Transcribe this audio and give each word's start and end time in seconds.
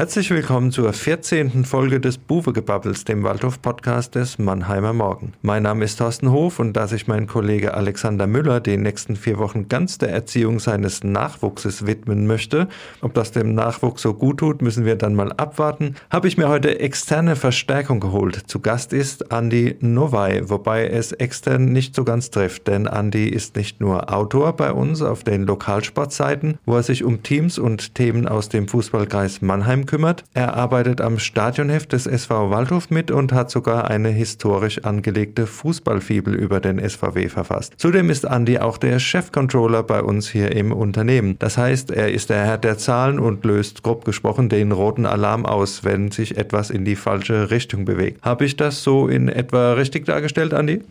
Herzlich 0.00 0.30
willkommen 0.30 0.72
zur 0.72 0.94
14. 0.94 1.66
Folge 1.66 2.00
des 2.00 2.16
Buwegebabbels, 2.16 3.04
dem 3.04 3.22
Waldhof-Podcast 3.22 4.14
des 4.14 4.38
Mannheimer 4.38 4.94
Morgen. 4.94 5.34
Mein 5.42 5.64
Name 5.64 5.84
ist 5.84 5.98
Thorsten 5.98 6.30
Hof 6.30 6.58
und 6.58 6.72
da 6.72 6.86
sich 6.86 7.06
mein 7.06 7.26
Kollege 7.26 7.74
Alexander 7.74 8.26
Müller 8.26 8.60
den 8.60 8.80
nächsten 8.80 9.14
vier 9.14 9.38
Wochen 9.38 9.68
ganz 9.68 9.98
der 9.98 10.08
Erziehung 10.08 10.58
seines 10.58 11.04
Nachwuchses 11.04 11.86
widmen 11.86 12.26
möchte, 12.26 12.68
ob 13.02 13.12
das 13.12 13.32
dem 13.32 13.54
Nachwuchs 13.54 14.00
so 14.00 14.14
gut 14.14 14.38
tut, 14.38 14.62
müssen 14.62 14.86
wir 14.86 14.96
dann 14.96 15.14
mal 15.14 15.34
abwarten, 15.34 15.96
habe 16.08 16.28
ich 16.28 16.38
mir 16.38 16.48
heute 16.48 16.80
externe 16.80 17.36
Verstärkung 17.36 18.00
geholt. 18.00 18.44
Zu 18.46 18.60
Gast 18.60 18.94
ist 18.94 19.30
Andy 19.30 19.76
Nowai, 19.80 20.48
wobei 20.48 20.86
es 20.86 21.12
extern 21.12 21.66
nicht 21.66 21.94
so 21.94 22.04
ganz 22.04 22.30
trifft, 22.30 22.68
denn 22.68 22.86
Andy 22.86 23.28
ist 23.28 23.54
nicht 23.54 23.82
nur 23.82 24.10
Autor 24.10 24.56
bei 24.56 24.72
uns 24.72 25.02
auf 25.02 25.24
den 25.24 25.42
Lokalsportseiten, 25.42 26.58
wo 26.64 26.76
er 26.76 26.82
sich 26.82 27.04
um 27.04 27.22
Teams 27.22 27.58
und 27.58 27.94
Themen 27.94 28.26
aus 28.26 28.48
dem 28.48 28.66
Fußballkreis 28.66 29.42
Mannheim 29.42 29.84
kümmert. 29.90 30.24
Er 30.34 30.54
arbeitet 30.54 31.00
am 31.00 31.18
Stadionheft 31.18 31.92
des 31.92 32.06
SV 32.06 32.50
Waldhof 32.50 32.90
mit 32.90 33.10
und 33.10 33.32
hat 33.32 33.50
sogar 33.50 33.90
eine 33.90 34.08
historisch 34.08 34.84
angelegte 34.84 35.48
Fußballfibel 35.48 36.34
über 36.34 36.60
den 36.60 36.78
SVW 36.78 37.28
verfasst. 37.28 37.74
Zudem 37.76 38.08
ist 38.08 38.24
Andy 38.24 38.58
auch 38.58 38.78
der 38.78 39.00
Chefcontroller 39.00 39.82
bei 39.82 40.00
uns 40.00 40.28
hier 40.28 40.52
im 40.52 40.72
Unternehmen. 40.72 41.36
Das 41.40 41.58
heißt, 41.58 41.90
er 41.90 42.12
ist 42.12 42.30
der 42.30 42.44
Herr 42.44 42.58
der 42.58 42.78
Zahlen 42.78 43.18
und 43.18 43.44
löst 43.44 43.82
grob 43.82 44.04
gesprochen 44.04 44.48
den 44.48 44.70
roten 44.70 45.06
Alarm 45.06 45.44
aus, 45.44 45.82
wenn 45.82 46.12
sich 46.12 46.38
etwas 46.38 46.70
in 46.70 46.84
die 46.84 46.96
falsche 46.96 47.50
Richtung 47.50 47.84
bewegt. 47.84 48.22
Habe 48.22 48.44
ich 48.44 48.56
das 48.56 48.84
so 48.84 49.08
in 49.08 49.28
etwa 49.28 49.72
richtig 49.72 50.06
dargestellt, 50.06 50.52
Andy? 50.52 50.82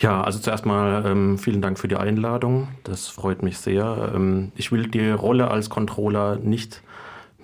Ja, 0.00 0.22
also 0.22 0.38
zuerst 0.38 0.64
mal 0.64 1.04
ähm, 1.06 1.38
vielen 1.38 1.60
Dank 1.60 1.78
für 1.78 1.88
die 1.88 1.96
Einladung. 1.96 2.68
Das 2.84 3.08
freut 3.08 3.42
mich 3.42 3.58
sehr. 3.58 4.12
Ähm, 4.14 4.52
ich 4.56 4.70
will 4.70 4.86
die 4.86 5.10
Rolle 5.10 5.50
als 5.50 5.70
Controller 5.70 6.36
nicht 6.36 6.82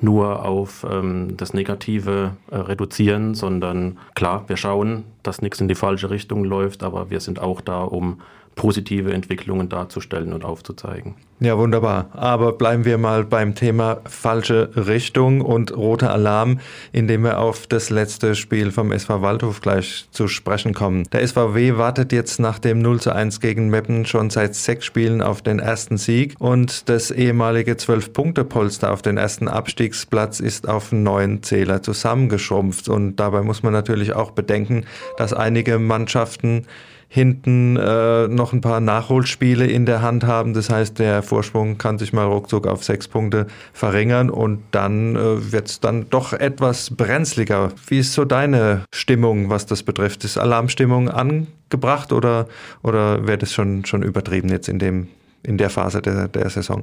nur 0.00 0.44
auf 0.44 0.84
ähm, 0.88 1.36
das 1.36 1.54
Negative 1.54 2.36
äh, 2.50 2.56
reduzieren, 2.56 3.34
sondern 3.34 3.98
klar, 4.14 4.44
wir 4.48 4.56
schauen, 4.56 5.04
dass 5.22 5.40
nichts 5.40 5.60
in 5.60 5.68
die 5.68 5.74
falsche 5.74 6.10
Richtung 6.10 6.44
läuft, 6.44 6.82
aber 6.82 7.10
wir 7.10 7.20
sind 7.20 7.38
auch 7.40 7.60
da, 7.60 7.82
um 7.82 8.20
positive 8.54 9.12
Entwicklungen 9.12 9.68
darzustellen 9.68 10.32
und 10.32 10.44
aufzuzeigen. 10.44 11.14
Ja, 11.40 11.58
wunderbar. 11.58 12.08
Aber 12.12 12.52
bleiben 12.52 12.84
wir 12.84 12.96
mal 12.96 13.24
beim 13.24 13.54
Thema 13.54 13.98
falsche 14.06 14.70
Richtung 14.76 15.40
und 15.40 15.76
roter 15.76 16.12
Alarm, 16.12 16.60
indem 16.92 17.24
wir 17.24 17.40
auf 17.40 17.66
das 17.66 17.90
letzte 17.90 18.36
Spiel 18.36 18.70
vom 18.70 18.92
SV 18.92 19.20
Waldhof 19.20 19.60
gleich 19.60 20.06
zu 20.12 20.28
sprechen 20.28 20.74
kommen. 20.74 21.04
Der 21.12 21.26
SVW 21.26 21.76
wartet 21.76 22.12
jetzt 22.12 22.38
nach 22.38 22.60
dem 22.60 22.78
0 22.78 23.00
zu 23.00 23.12
1 23.12 23.40
gegen 23.40 23.68
Meppen 23.68 24.06
schon 24.06 24.30
seit 24.30 24.54
sechs 24.54 24.84
Spielen 24.84 25.22
auf 25.22 25.42
den 25.42 25.58
ersten 25.58 25.98
Sieg 25.98 26.36
und 26.38 26.88
das 26.88 27.10
ehemalige 27.10 27.72
12-Punkte-Polster 27.72 28.92
auf 28.92 29.02
den 29.02 29.16
ersten 29.16 29.48
Abstiegsplatz 29.48 30.38
ist 30.38 30.68
auf 30.68 30.92
neun 30.92 31.42
Zähler 31.42 31.82
zusammengeschrumpft 31.82 32.88
und 32.88 33.16
dabei 33.16 33.42
muss 33.42 33.62
man 33.62 33.72
natürlich 33.72 34.12
auch 34.12 34.30
bedenken, 34.30 34.84
dass 35.16 35.32
einige 35.32 35.80
Mannschaften 35.80 36.66
hinten 37.14 37.76
äh, 37.76 38.26
noch 38.26 38.52
ein 38.52 38.60
paar 38.60 38.80
Nachholspiele 38.80 39.68
in 39.68 39.86
der 39.86 40.02
Hand 40.02 40.24
haben. 40.24 40.52
Das 40.52 40.68
heißt, 40.68 40.98
der 40.98 41.22
Vorsprung 41.22 41.78
kann 41.78 41.96
sich 41.96 42.12
mal 42.12 42.24
ruckzuck 42.24 42.66
auf 42.66 42.82
sechs 42.82 43.06
Punkte 43.06 43.46
verringern 43.72 44.30
und 44.30 44.64
dann 44.72 45.14
äh, 45.14 45.52
wird 45.52 45.68
es 45.68 45.78
dann 45.78 46.10
doch 46.10 46.32
etwas 46.32 46.90
brenzliger. 46.90 47.70
Wie 47.86 48.00
ist 48.00 48.14
so 48.14 48.24
deine 48.24 48.82
Stimmung, 48.92 49.48
was 49.48 49.64
das 49.64 49.84
betrifft? 49.84 50.24
Ist 50.24 50.38
Alarmstimmung 50.38 51.08
angebracht 51.08 52.12
oder, 52.12 52.48
oder 52.82 53.24
wird 53.28 53.44
es 53.44 53.52
schon, 53.52 53.84
schon 53.84 54.02
übertrieben 54.02 54.48
jetzt 54.48 54.68
in, 54.68 54.80
dem, 54.80 55.06
in 55.44 55.56
der 55.56 55.70
Phase 55.70 56.02
der, 56.02 56.26
der 56.26 56.50
Saison? 56.50 56.82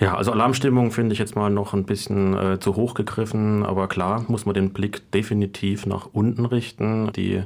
Ja, 0.00 0.16
also 0.16 0.32
Alarmstimmung 0.32 0.90
finde 0.90 1.12
ich 1.12 1.18
jetzt 1.18 1.36
mal 1.36 1.50
noch 1.50 1.74
ein 1.74 1.84
bisschen 1.84 2.34
äh, 2.34 2.60
zu 2.60 2.76
hoch 2.76 2.94
gegriffen, 2.94 3.66
aber 3.66 3.88
klar 3.88 4.24
muss 4.28 4.46
man 4.46 4.54
den 4.54 4.70
Blick 4.72 5.12
definitiv 5.12 5.84
nach 5.84 6.08
unten 6.14 6.46
richten. 6.46 7.12
Die 7.12 7.42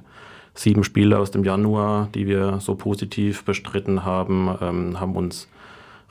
sieben 0.55 0.85
Spiele 0.85 1.19
aus 1.19 1.31
dem 1.31 1.45
Januar, 1.45 2.09
die 2.15 2.27
wir 2.27 2.61
so 2.61 2.75
positiv 2.75 3.45
bestritten 3.45 4.05
haben, 4.05 4.55
ähm, 4.61 5.01
haben 5.01 5.17
uns 5.17 5.49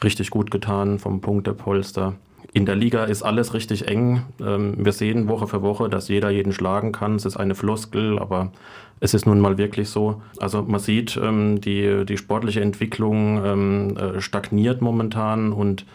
richtig 0.03 0.29
gut 0.31 0.52
getan 0.52 1.00
vom 1.00 1.22
Punktepolster. 1.22 2.16
In 2.53 2.66
der 2.66 2.75
Liga 2.75 3.06
ist 3.06 3.24
alles 3.24 3.53
richtig 3.53 3.88
eng. 3.88 4.24
Ähm, 4.41 4.75
wir 4.78 4.91
sehen 4.91 5.28
Woche 5.28 5.47
für 5.47 5.62
Woche, 5.62 5.90
dass 5.90 6.09
jeder 6.09 6.29
jeden 6.31 6.52
schlagen 6.52 6.91
kann. 6.91 7.16
Es 7.16 7.25
ist 7.25 7.38
eine 7.38 7.56
Floskel, 7.56 8.19
aber 8.19 8.52
es 9.00 9.13
ist 9.13 9.25
nun 9.25 9.40
mal 9.40 9.57
wirklich 9.57 9.90
so. 9.90 10.22
Also 10.38 10.62
man 10.63 10.79
sieht, 10.79 11.18
ähm, 11.22 11.62
die, 11.62 12.06
die 12.06 12.18
sportliche 12.18 12.62
Entwicklung 12.62 13.46
ähm, 13.46 13.97
äh, 13.97 14.22
stagniert 14.22 14.81
momentan 14.81 15.53
und 15.53 15.85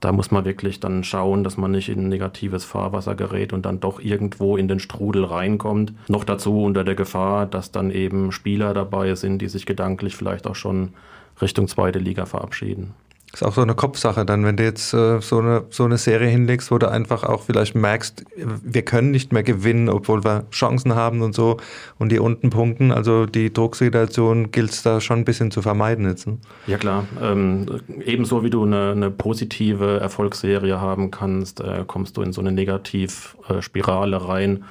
da 0.00 0.12
muss 0.12 0.30
man 0.30 0.44
wirklich 0.44 0.80
dann 0.80 1.04
schauen, 1.04 1.44
dass 1.44 1.58
man 1.58 1.70
nicht 1.70 1.90
in 1.90 2.08
negatives 2.08 2.64
Fahrwasser 2.64 3.14
gerät 3.14 3.52
und 3.52 3.66
dann 3.66 3.80
doch 3.80 4.00
irgendwo 4.00 4.56
in 4.56 4.66
den 4.66 4.80
Strudel 4.80 5.24
reinkommt. 5.24 5.92
Noch 6.08 6.24
dazu 6.24 6.62
unter 6.62 6.84
der 6.84 6.94
Gefahr, 6.94 7.46
dass 7.46 7.70
dann 7.70 7.90
eben 7.90 8.32
Spieler 8.32 8.72
dabei 8.72 9.14
sind, 9.14 9.40
die 9.40 9.48
sich 9.48 9.66
gedanklich 9.66 10.16
vielleicht 10.16 10.46
auch 10.46 10.54
schon 10.54 10.94
Richtung 11.40 11.68
zweite 11.68 11.98
Liga 11.98 12.24
verabschieden. 12.24 12.94
Ist 13.32 13.44
auch 13.44 13.54
so 13.54 13.60
eine 13.60 13.74
Kopfsache 13.74 14.24
dann, 14.24 14.44
wenn 14.44 14.56
du 14.56 14.64
jetzt 14.64 14.92
äh, 14.92 15.20
so, 15.20 15.38
eine, 15.38 15.64
so 15.70 15.84
eine 15.84 15.98
Serie 15.98 16.28
hinlegst, 16.28 16.72
wo 16.72 16.78
du 16.78 16.90
einfach 16.90 17.22
auch 17.22 17.44
vielleicht 17.44 17.76
merkst, 17.76 18.24
wir 18.36 18.82
können 18.82 19.12
nicht 19.12 19.32
mehr 19.32 19.44
gewinnen, 19.44 19.88
obwohl 19.88 20.24
wir 20.24 20.46
Chancen 20.50 20.96
haben 20.96 21.22
und 21.22 21.32
so 21.34 21.58
und 21.98 22.10
die 22.10 22.18
unten 22.18 22.50
punkten. 22.50 22.90
Also 22.90 23.26
die 23.26 23.52
Drucksituation 23.52 24.50
gilt 24.50 24.70
es 24.70 24.82
da 24.82 25.00
schon 25.00 25.20
ein 25.20 25.24
bisschen 25.24 25.52
zu 25.52 25.62
vermeiden 25.62 26.08
jetzt. 26.08 26.26
Ne? 26.26 26.38
Ja 26.66 26.76
klar, 26.76 27.06
ähm, 27.22 27.66
ebenso 28.04 28.42
wie 28.42 28.50
du 28.50 28.64
eine, 28.64 28.90
eine, 28.92 29.10
positive 29.12 30.00
Erfolgsserie 30.00 30.80
haben 30.80 31.12
kannst, 31.12 31.60
äh, 31.60 31.84
kommst 31.86 32.16
du 32.16 32.22
in 32.22 32.32
so 32.32 32.40
eine 32.40 32.50
Negativspirale 32.50 34.28
rein 34.28 34.64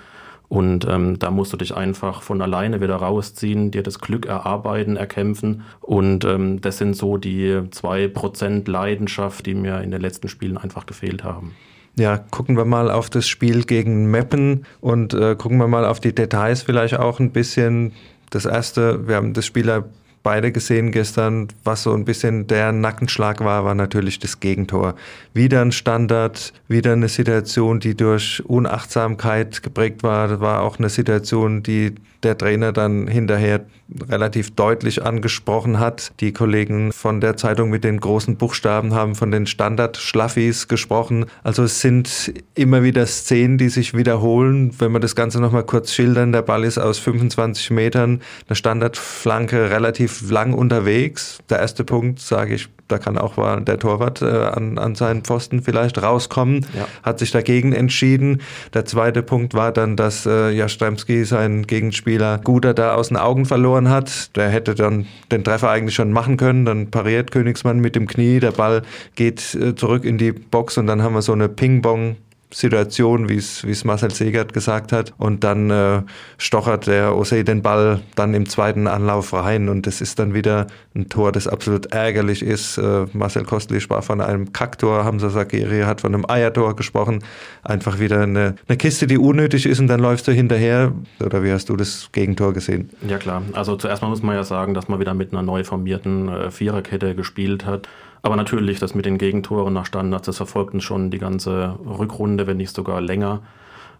und 0.49 0.87
ähm, 0.89 1.19
da 1.19 1.29
musst 1.29 1.53
du 1.53 1.57
dich 1.57 1.75
einfach 1.75 2.23
von 2.23 2.41
alleine 2.41 2.81
wieder 2.81 2.95
rausziehen, 2.95 3.69
dir 3.69 3.83
das 3.83 3.99
Glück 3.99 4.25
erarbeiten, 4.25 4.97
erkämpfen. 4.97 5.61
Und 5.79 6.25
ähm, 6.25 6.59
das 6.59 6.79
sind 6.79 6.95
so 6.95 7.17
die 7.17 7.61
zwei 7.69 8.07
Prozent 8.07 8.67
Leidenschaft, 8.67 9.45
die 9.45 9.53
mir 9.53 9.81
in 9.81 9.91
den 9.91 10.01
letzten 10.01 10.27
Spielen 10.27 10.57
einfach 10.57 10.87
gefehlt 10.87 11.23
haben. 11.23 11.55
Ja, 11.95 12.17
gucken 12.17 12.57
wir 12.57 12.65
mal 12.65 12.89
auf 12.89 13.11
das 13.11 13.27
Spiel 13.27 13.63
gegen 13.63 14.09
Meppen 14.09 14.65
und 14.81 15.13
äh, 15.13 15.35
gucken 15.35 15.59
wir 15.59 15.67
mal 15.67 15.85
auf 15.85 15.99
die 15.99 16.15
Details 16.15 16.63
vielleicht 16.63 16.97
auch 16.97 17.19
ein 17.19 17.31
bisschen. 17.31 17.91
Das 18.31 18.45
erste, 18.45 19.07
wir 19.07 19.17
haben 19.17 19.33
das 19.33 19.45
Spiel 19.45 19.67
ja 19.67 19.83
beide 20.23 20.51
gesehen 20.51 20.91
gestern, 20.91 21.47
was 21.63 21.83
so 21.83 21.93
ein 21.93 22.05
bisschen 22.05 22.47
der 22.47 22.71
Nackenschlag 22.71 23.39
war, 23.41 23.65
war 23.65 23.75
natürlich 23.75 24.19
das 24.19 24.39
Gegentor. 24.39 24.95
Wieder 25.33 25.61
ein 25.61 25.71
Standard, 25.71 26.53
wieder 26.67 26.93
eine 26.93 27.09
Situation, 27.09 27.79
die 27.79 27.95
durch 27.95 28.43
Unachtsamkeit 28.45 29.63
geprägt 29.63 30.03
war. 30.03 30.27
Das 30.27 30.39
war 30.39 30.61
auch 30.61 30.79
eine 30.79 30.89
Situation, 30.89 31.63
die 31.63 31.95
der 32.23 32.37
Trainer 32.37 32.73
dann 32.73 33.07
hinterher 33.07 33.65
relativ 34.09 34.51
deutlich 34.51 35.03
angesprochen 35.03 35.79
hat. 35.79 36.11
Die 36.19 36.33
Kollegen 36.33 36.91
von 36.91 37.21
der 37.21 37.37
Zeitung 37.37 37.69
mit 37.69 37.83
den 37.83 37.99
großen 37.99 38.35
Buchstaben 38.35 38.93
haben 38.93 39.15
von 39.15 39.31
den 39.31 39.47
Standard-Schlaffis 39.47 40.67
gesprochen. 40.67 41.25
Also 41.43 41.63
es 41.63 41.81
sind 41.81 42.33
immer 42.55 42.83
wieder 42.83 43.05
Szenen, 43.07 43.57
die 43.57 43.69
sich 43.69 43.95
wiederholen. 43.95 44.73
Wenn 44.79 44.91
wir 44.91 44.99
das 44.99 45.15
Ganze 45.15 45.39
nochmal 45.39 45.63
kurz 45.63 45.93
schildern, 45.93 46.31
der 46.31 46.41
Ball 46.41 46.63
ist 46.65 46.77
aus 46.77 46.99
25 46.99 47.71
Metern, 47.71 48.21
eine 48.47 48.55
Standardflanke 48.55 49.69
relativ 49.69 50.18
lang 50.27 50.53
unterwegs. 50.53 51.39
Der 51.49 51.59
erste 51.59 51.83
Punkt, 51.83 52.19
sage 52.19 52.55
ich, 52.55 52.69
da 52.87 52.97
kann 52.97 53.17
auch 53.17 53.37
mal 53.37 53.61
der 53.61 53.77
Torwart 53.79 54.21
äh, 54.21 54.25
an, 54.25 54.77
an 54.77 54.95
seinen 54.95 55.21
Pfosten 55.23 55.61
vielleicht 55.61 56.01
rauskommen, 56.01 56.65
ja. 56.75 56.87
hat 57.03 57.19
sich 57.19 57.31
dagegen 57.31 57.71
entschieden. 57.71 58.41
Der 58.73 58.85
zweite 58.85 59.21
Punkt 59.21 59.53
war 59.53 59.71
dann, 59.71 59.95
dass 59.95 60.25
äh, 60.25 60.49
Jastremski 60.49 61.23
seinen 61.23 61.67
Gegenspieler 61.67 62.39
Guter 62.43 62.73
da 62.73 62.95
aus 62.95 63.09
den 63.09 63.17
Augen 63.17 63.45
verloren 63.45 63.89
hat. 63.89 64.35
Der 64.35 64.49
hätte 64.49 64.75
dann 64.75 65.05
den 65.31 65.43
Treffer 65.43 65.69
eigentlich 65.69 65.95
schon 65.95 66.11
machen 66.11 66.37
können. 66.37 66.65
Dann 66.65 66.89
pariert 66.89 67.31
Königsmann 67.31 67.79
mit 67.79 67.95
dem 67.95 68.07
Knie, 68.07 68.39
der 68.39 68.51
Ball 68.51 68.81
geht 69.15 69.55
äh, 69.55 69.75
zurück 69.75 70.03
in 70.03 70.17
die 70.17 70.31
Box 70.31 70.77
und 70.77 70.87
dann 70.87 71.03
haben 71.03 71.13
wir 71.13 71.21
so 71.21 71.33
eine 71.33 71.47
Ping-Pong- 71.47 72.15
Situation, 72.51 73.29
wie 73.29 73.37
es 73.37 73.85
Marcel 73.85 74.11
Segert 74.11 74.53
gesagt 74.53 74.91
hat. 74.91 75.13
Und 75.17 75.43
dann 75.43 75.69
äh, 75.69 76.01
stochert 76.37 76.87
der 76.87 77.15
Osei 77.15 77.43
den 77.43 77.61
Ball 77.61 78.01
dann 78.15 78.33
im 78.33 78.49
zweiten 78.49 78.87
Anlauf 78.87 79.33
rein. 79.33 79.69
Und 79.69 79.85
das 79.85 80.01
ist 80.01 80.17
dann 80.17 80.33
wieder 80.33 80.67
ein 80.95 81.09
Tor, 81.09 81.31
das 81.31 81.47
absolut 81.47 81.87
ärgerlich 81.87 82.41
ist. 82.41 82.77
Äh, 82.77 83.05
Marcel 83.13 83.43
Kostli 83.43 83.79
sprach 83.81 84.03
von 84.03 84.19
einem 84.19 84.51
Kacktor, 84.51 85.05
Hamza 85.05 85.29
Sakiri 85.29 85.81
hat 85.81 86.01
von 86.01 86.13
einem 86.13 86.25
Eiertor 86.27 86.75
gesprochen. 86.75 87.23
Einfach 87.63 87.99
wieder 87.99 88.21
eine, 88.21 88.55
eine 88.67 88.77
Kiste, 88.77 89.05
die 89.05 89.19
unnötig 89.19 89.65
ist 89.67 89.79
und 89.79 89.87
dann 89.87 89.99
läufst 89.99 90.27
du 90.27 90.31
hinterher. 90.31 90.91
Oder 91.23 91.43
wie 91.43 91.51
hast 91.51 91.69
du 91.69 91.75
das 91.75 92.09
Gegentor 92.11 92.53
gesehen? 92.53 92.89
Ja 93.07 93.19
klar, 93.19 93.43
also 93.53 93.75
zuerst 93.75 94.01
mal 94.01 94.09
muss 94.09 94.23
man 94.23 94.35
ja 94.35 94.43
sagen, 94.43 94.73
dass 94.73 94.87
man 94.87 94.99
wieder 94.99 95.13
mit 95.13 95.33
einer 95.33 95.43
neu 95.43 95.63
formierten 95.63 96.29
äh, 96.29 96.51
Viererkette 96.51 97.13
gespielt 97.13 97.65
hat. 97.65 97.87
Aber 98.21 98.35
natürlich, 98.35 98.79
das 98.79 98.95
mit 98.95 99.05
den 99.05 99.17
Gegentoren 99.17 99.73
nach 99.73 99.85
Standards, 99.85 100.25
das 100.25 100.37
verfolgt 100.37 100.73
uns 100.73 100.83
schon 100.83 101.09
die 101.09 101.19
ganze 101.19 101.77
Rückrunde, 101.85 102.47
wenn 102.47 102.57
nicht 102.57 102.75
sogar 102.75 103.01
länger. 103.01 103.41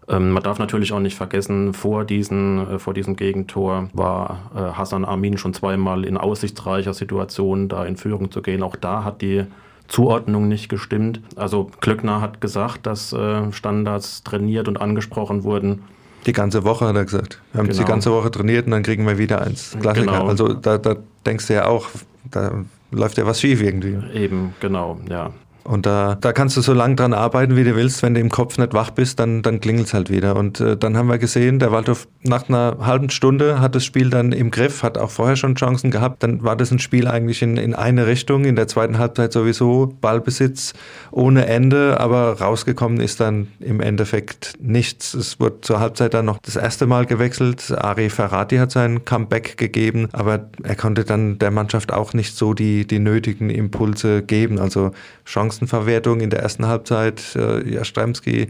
Ähm, 0.08 0.32
man 0.32 0.42
darf 0.42 0.58
natürlich 0.58 0.92
auch 0.92 1.00
nicht 1.00 1.16
vergessen, 1.16 1.72
vor, 1.72 2.04
diesen, 2.04 2.68
äh, 2.68 2.78
vor 2.78 2.94
diesem 2.94 3.16
Gegentor 3.16 3.88
war 3.92 4.50
äh, 4.54 4.58
Hassan 4.58 5.04
Amin 5.04 5.38
schon 5.38 5.54
zweimal 5.54 6.04
in 6.04 6.16
aussichtsreicher 6.16 6.94
Situation, 6.94 7.68
da 7.68 7.84
in 7.84 7.96
Führung 7.96 8.30
zu 8.30 8.42
gehen. 8.42 8.62
Auch 8.62 8.76
da 8.76 9.04
hat 9.04 9.22
die 9.22 9.44
Zuordnung 9.88 10.48
nicht 10.48 10.68
gestimmt. 10.68 11.20
Also 11.36 11.70
Klöckner 11.80 12.20
hat 12.20 12.40
gesagt, 12.40 12.86
dass 12.86 13.12
äh, 13.12 13.52
Standards 13.52 14.22
trainiert 14.22 14.68
und 14.68 14.80
angesprochen 14.80 15.44
wurden. 15.44 15.82
Die 16.26 16.32
ganze 16.32 16.64
Woche 16.64 16.86
hat 16.86 16.96
er 16.96 17.04
gesagt. 17.04 17.40
Wir 17.52 17.60
haben 17.60 17.68
genau. 17.68 17.78
die 17.78 17.84
ganze 17.84 18.12
Woche 18.12 18.30
trainiert 18.30 18.66
und 18.66 18.72
dann 18.72 18.82
kriegen 18.82 19.06
wir 19.06 19.16
wieder 19.16 19.40
eins. 19.42 19.76
Klassiker. 19.80 20.06
Genau. 20.06 20.26
Also 20.26 20.52
da, 20.52 20.76
da 20.78 20.96
denkst 21.24 21.46
du 21.46 21.54
ja 21.54 21.66
auch, 21.66 21.88
da 22.30 22.64
läuft 22.90 23.18
ja 23.18 23.26
was 23.26 23.40
schief 23.40 23.62
irgendwie. 23.62 23.98
Eben, 24.14 24.54
genau, 24.60 24.98
ja. 25.08 25.32
Und 25.70 25.86
da, 25.86 26.16
da 26.20 26.32
kannst 26.32 26.56
du 26.56 26.62
so 26.62 26.72
lange 26.72 26.96
dran 26.96 27.12
arbeiten, 27.12 27.54
wie 27.54 27.62
du 27.62 27.76
willst. 27.76 28.02
Wenn 28.02 28.14
du 28.14 28.20
im 28.20 28.28
Kopf 28.28 28.58
nicht 28.58 28.74
wach 28.74 28.90
bist, 28.90 29.20
dann, 29.20 29.42
dann 29.42 29.60
klingelt 29.60 29.86
es 29.86 29.94
halt 29.94 30.10
wieder. 30.10 30.34
Und 30.34 30.58
äh, 30.58 30.76
dann 30.76 30.96
haben 30.96 31.08
wir 31.08 31.18
gesehen, 31.18 31.60
der 31.60 31.70
Waldhof 31.70 32.08
nach 32.24 32.48
einer 32.48 32.78
halben 32.80 33.08
Stunde 33.08 33.60
hat 33.60 33.76
das 33.76 33.84
Spiel 33.84 34.10
dann 34.10 34.32
im 34.32 34.50
Griff, 34.50 34.82
hat 34.82 34.98
auch 34.98 35.10
vorher 35.10 35.36
schon 35.36 35.54
Chancen 35.54 35.92
gehabt. 35.92 36.24
Dann 36.24 36.42
war 36.42 36.56
das 36.56 36.72
ein 36.72 36.80
Spiel 36.80 37.06
eigentlich 37.06 37.40
in, 37.40 37.56
in 37.56 37.76
eine 37.76 38.08
Richtung. 38.08 38.46
In 38.46 38.56
der 38.56 38.66
zweiten 38.66 38.98
Halbzeit 38.98 39.32
sowieso 39.32 39.94
Ballbesitz 40.00 40.72
ohne 41.12 41.46
Ende, 41.46 42.00
aber 42.00 42.40
rausgekommen 42.40 42.98
ist 42.98 43.20
dann 43.20 43.46
im 43.60 43.80
Endeffekt 43.80 44.54
nichts. 44.60 45.14
Es 45.14 45.38
wurde 45.38 45.60
zur 45.60 45.78
Halbzeit 45.78 46.14
dann 46.14 46.24
noch 46.24 46.38
das 46.38 46.56
erste 46.56 46.88
Mal 46.88 47.06
gewechselt. 47.06 47.72
Ari 47.78 48.10
Ferrati 48.10 48.56
hat 48.56 48.72
sein 48.72 49.04
Comeback 49.04 49.56
gegeben, 49.56 50.08
aber 50.10 50.50
er 50.64 50.74
konnte 50.74 51.04
dann 51.04 51.38
der 51.38 51.52
Mannschaft 51.52 51.92
auch 51.92 52.12
nicht 52.12 52.36
so 52.36 52.54
die, 52.54 52.88
die 52.88 52.98
nötigen 52.98 53.50
Impulse 53.50 54.22
geben. 54.24 54.58
Also 54.58 54.90
Chancen 55.24 55.59
Chancenverwertung 55.60 56.20
in 56.20 56.30
der 56.30 56.40
ersten 56.40 56.66
Halbzeit. 56.66 57.36
Äh, 57.36 57.68
Jastremski 57.68 58.48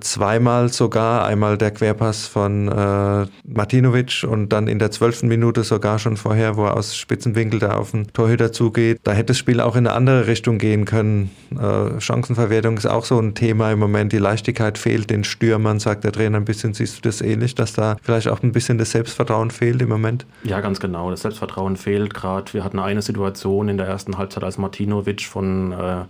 zweimal 0.00 0.68
sogar, 0.68 1.24
einmal 1.24 1.56
der 1.56 1.70
Querpass 1.70 2.26
von 2.26 2.68
äh, 2.68 3.26
Martinovic 3.44 4.26
und 4.28 4.50
dann 4.50 4.68
in 4.68 4.78
der 4.78 4.90
zwölften 4.90 5.28
Minute 5.28 5.64
sogar 5.64 5.98
schon 5.98 6.16
vorher, 6.16 6.56
wo 6.56 6.66
er 6.66 6.76
aus 6.76 6.96
Spitzenwinkel 6.96 7.60
da 7.60 7.76
auf 7.76 7.92
den 7.92 8.12
Torhüter 8.12 8.52
zugeht. 8.52 9.00
Da 9.04 9.12
hätte 9.12 9.26
das 9.26 9.38
Spiel 9.38 9.60
auch 9.60 9.76
in 9.76 9.86
eine 9.86 9.96
andere 9.96 10.26
Richtung 10.26 10.58
gehen 10.58 10.84
können. 10.84 11.30
Äh, 11.52 12.00
Chancenverwertung 12.00 12.76
ist 12.76 12.86
auch 12.86 13.04
so 13.04 13.18
ein 13.18 13.34
Thema 13.34 13.72
im 13.72 13.78
Moment. 13.78 14.12
Die 14.12 14.18
Leichtigkeit 14.18 14.78
fehlt 14.78 15.10
den 15.10 15.24
Stürmern, 15.24 15.80
sagt 15.80 16.04
der 16.04 16.12
Trainer 16.12 16.38
ein 16.38 16.44
bisschen. 16.44 16.74
Siehst 16.74 16.98
du 16.98 17.02
das 17.02 17.20
ähnlich, 17.20 17.54
dass 17.54 17.72
da 17.72 17.96
vielleicht 18.02 18.28
auch 18.28 18.42
ein 18.42 18.52
bisschen 18.52 18.78
das 18.78 18.90
Selbstvertrauen 18.90 19.50
fehlt 19.50 19.80
im 19.80 19.88
Moment? 19.88 20.26
Ja, 20.44 20.60
ganz 20.60 20.80
genau. 20.80 21.10
Das 21.10 21.22
Selbstvertrauen 21.22 21.76
fehlt 21.76 22.12
gerade. 22.12 22.52
Wir 22.52 22.64
hatten 22.64 22.78
eine 22.78 23.02
Situation 23.02 23.68
in 23.68 23.78
der 23.78 23.86
ersten 23.86 24.18
Halbzeit, 24.18 24.44
als 24.44 24.58
Martinovic 24.58 25.22
von 25.22 25.72
äh, 25.72 26.04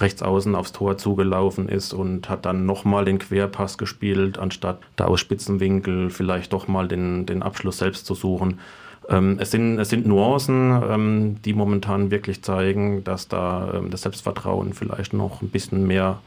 rechts 0.00 0.22
außen 0.22 0.54
aufs 0.54 0.72
Tor 0.72 0.96
zugelaufen 0.98 1.68
ist 1.68 1.92
und 1.92 2.28
hat 2.28 2.46
dann 2.46 2.66
nochmal 2.66 3.04
den 3.04 3.18
Querpass 3.18 3.78
gespielt, 3.78 4.38
anstatt 4.38 4.78
da 4.96 5.06
aus 5.06 5.20
Spitzenwinkel 5.20 6.10
vielleicht 6.10 6.52
doch 6.52 6.68
mal 6.68 6.88
den, 6.88 7.26
den 7.26 7.42
Abschluss 7.42 7.78
selbst 7.78 8.06
zu 8.06 8.14
suchen. 8.14 8.60
Ähm, 9.08 9.38
es, 9.40 9.50
sind, 9.50 9.78
es 9.78 9.90
sind 9.90 10.06
Nuancen, 10.06 10.82
ähm, 10.88 11.36
die 11.44 11.52
momentan 11.52 12.10
wirklich 12.10 12.42
zeigen, 12.42 13.04
dass 13.04 13.28
da 13.28 13.74
ähm, 13.74 13.90
das 13.90 14.02
Selbstvertrauen 14.02 14.72
vielleicht 14.72 15.12
noch 15.12 15.42
ein 15.42 15.48
bisschen 15.48 15.86
mehr 15.86 16.20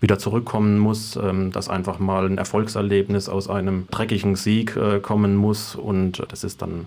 wieder 0.00 0.18
zurückkommen 0.18 0.78
muss, 0.78 1.16
ähm, 1.16 1.52
dass 1.52 1.68
einfach 1.68 1.98
mal 1.98 2.26
ein 2.26 2.38
Erfolgserlebnis 2.38 3.28
aus 3.28 3.48
einem 3.48 3.86
dreckigen 3.90 4.34
Sieg 4.34 4.76
äh, 4.76 4.98
kommen 4.98 5.36
muss 5.36 5.76
und 5.76 6.24
das 6.28 6.42
ist 6.42 6.62
dann 6.62 6.86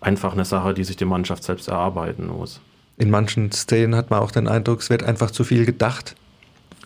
einfach 0.00 0.32
eine 0.32 0.46
Sache, 0.46 0.72
die 0.72 0.84
sich 0.84 0.96
die 0.96 1.04
Mannschaft 1.04 1.44
selbst 1.44 1.68
erarbeiten 1.68 2.28
muss 2.28 2.60
in 3.00 3.10
manchen 3.10 3.50
Szenen 3.50 3.96
hat 3.96 4.10
man 4.10 4.20
auch 4.20 4.30
den 4.30 4.46
Eindruck, 4.46 4.80
es 4.80 4.90
wird 4.90 5.02
einfach 5.02 5.30
zu 5.30 5.42
viel 5.42 5.64
gedacht. 5.64 6.14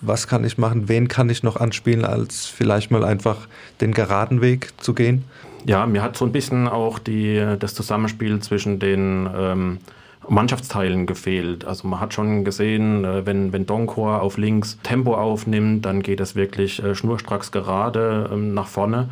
Was 0.01 0.29
kann 0.29 0.45
ich 0.45 0.59
machen? 0.59 0.89
Wen 0.89 1.09
kann 1.09 1.29
ich 1.29 1.43
noch 1.43 1.57
anspielen, 1.57 2.05
als 2.05 2.47
vielleicht 2.47 2.91
mal 2.91 3.05
einfach 3.05 3.49
den 3.81 3.93
geraden 3.93 4.41
Weg 4.41 4.73
zu 4.81 4.95
gehen? 4.95 5.25
Ja, 5.67 5.87
mir 5.87 6.03
hat 6.03 6.17
so 6.17 6.25
ein 6.25 6.31
bisschen 6.31 6.69
auch 6.69 6.99
die, 7.01 7.57
das 7.59 7.75
Zusammenspiel 7.75 8.39
zwischen 8.41 8.79
den 8.79 9.29
ähm, 9.35 9.79
Mannschaftsteilen 10.29 11.07
gefehlt. 11.07 11.65
Also 11.65 11.89
man 11.89 11.99
hat 11.99 12.15
schon 12.15 12.45
gesehen, 12.45 13.05
äh, 13.05 13.27
wenn, 13.27 13.53
wenn 13.53 13.67
Donkor 13.67 14.23
auf 14.23 14.37
links 14.37 14.79
Tempo 14.85 15.17
aufnimmt, 15.17 15.85
dann 15.85 16.03
geht 16.03 16.21
es 16.21 16.37
wirklich 16.37 16.83
äh, 16.83 16.95
schnurstracks 16.95 17.51
gerade 17.51 18.31
ähm, 18.33 18.55
nach 18.55 18.69
vorne. 18.69 19.09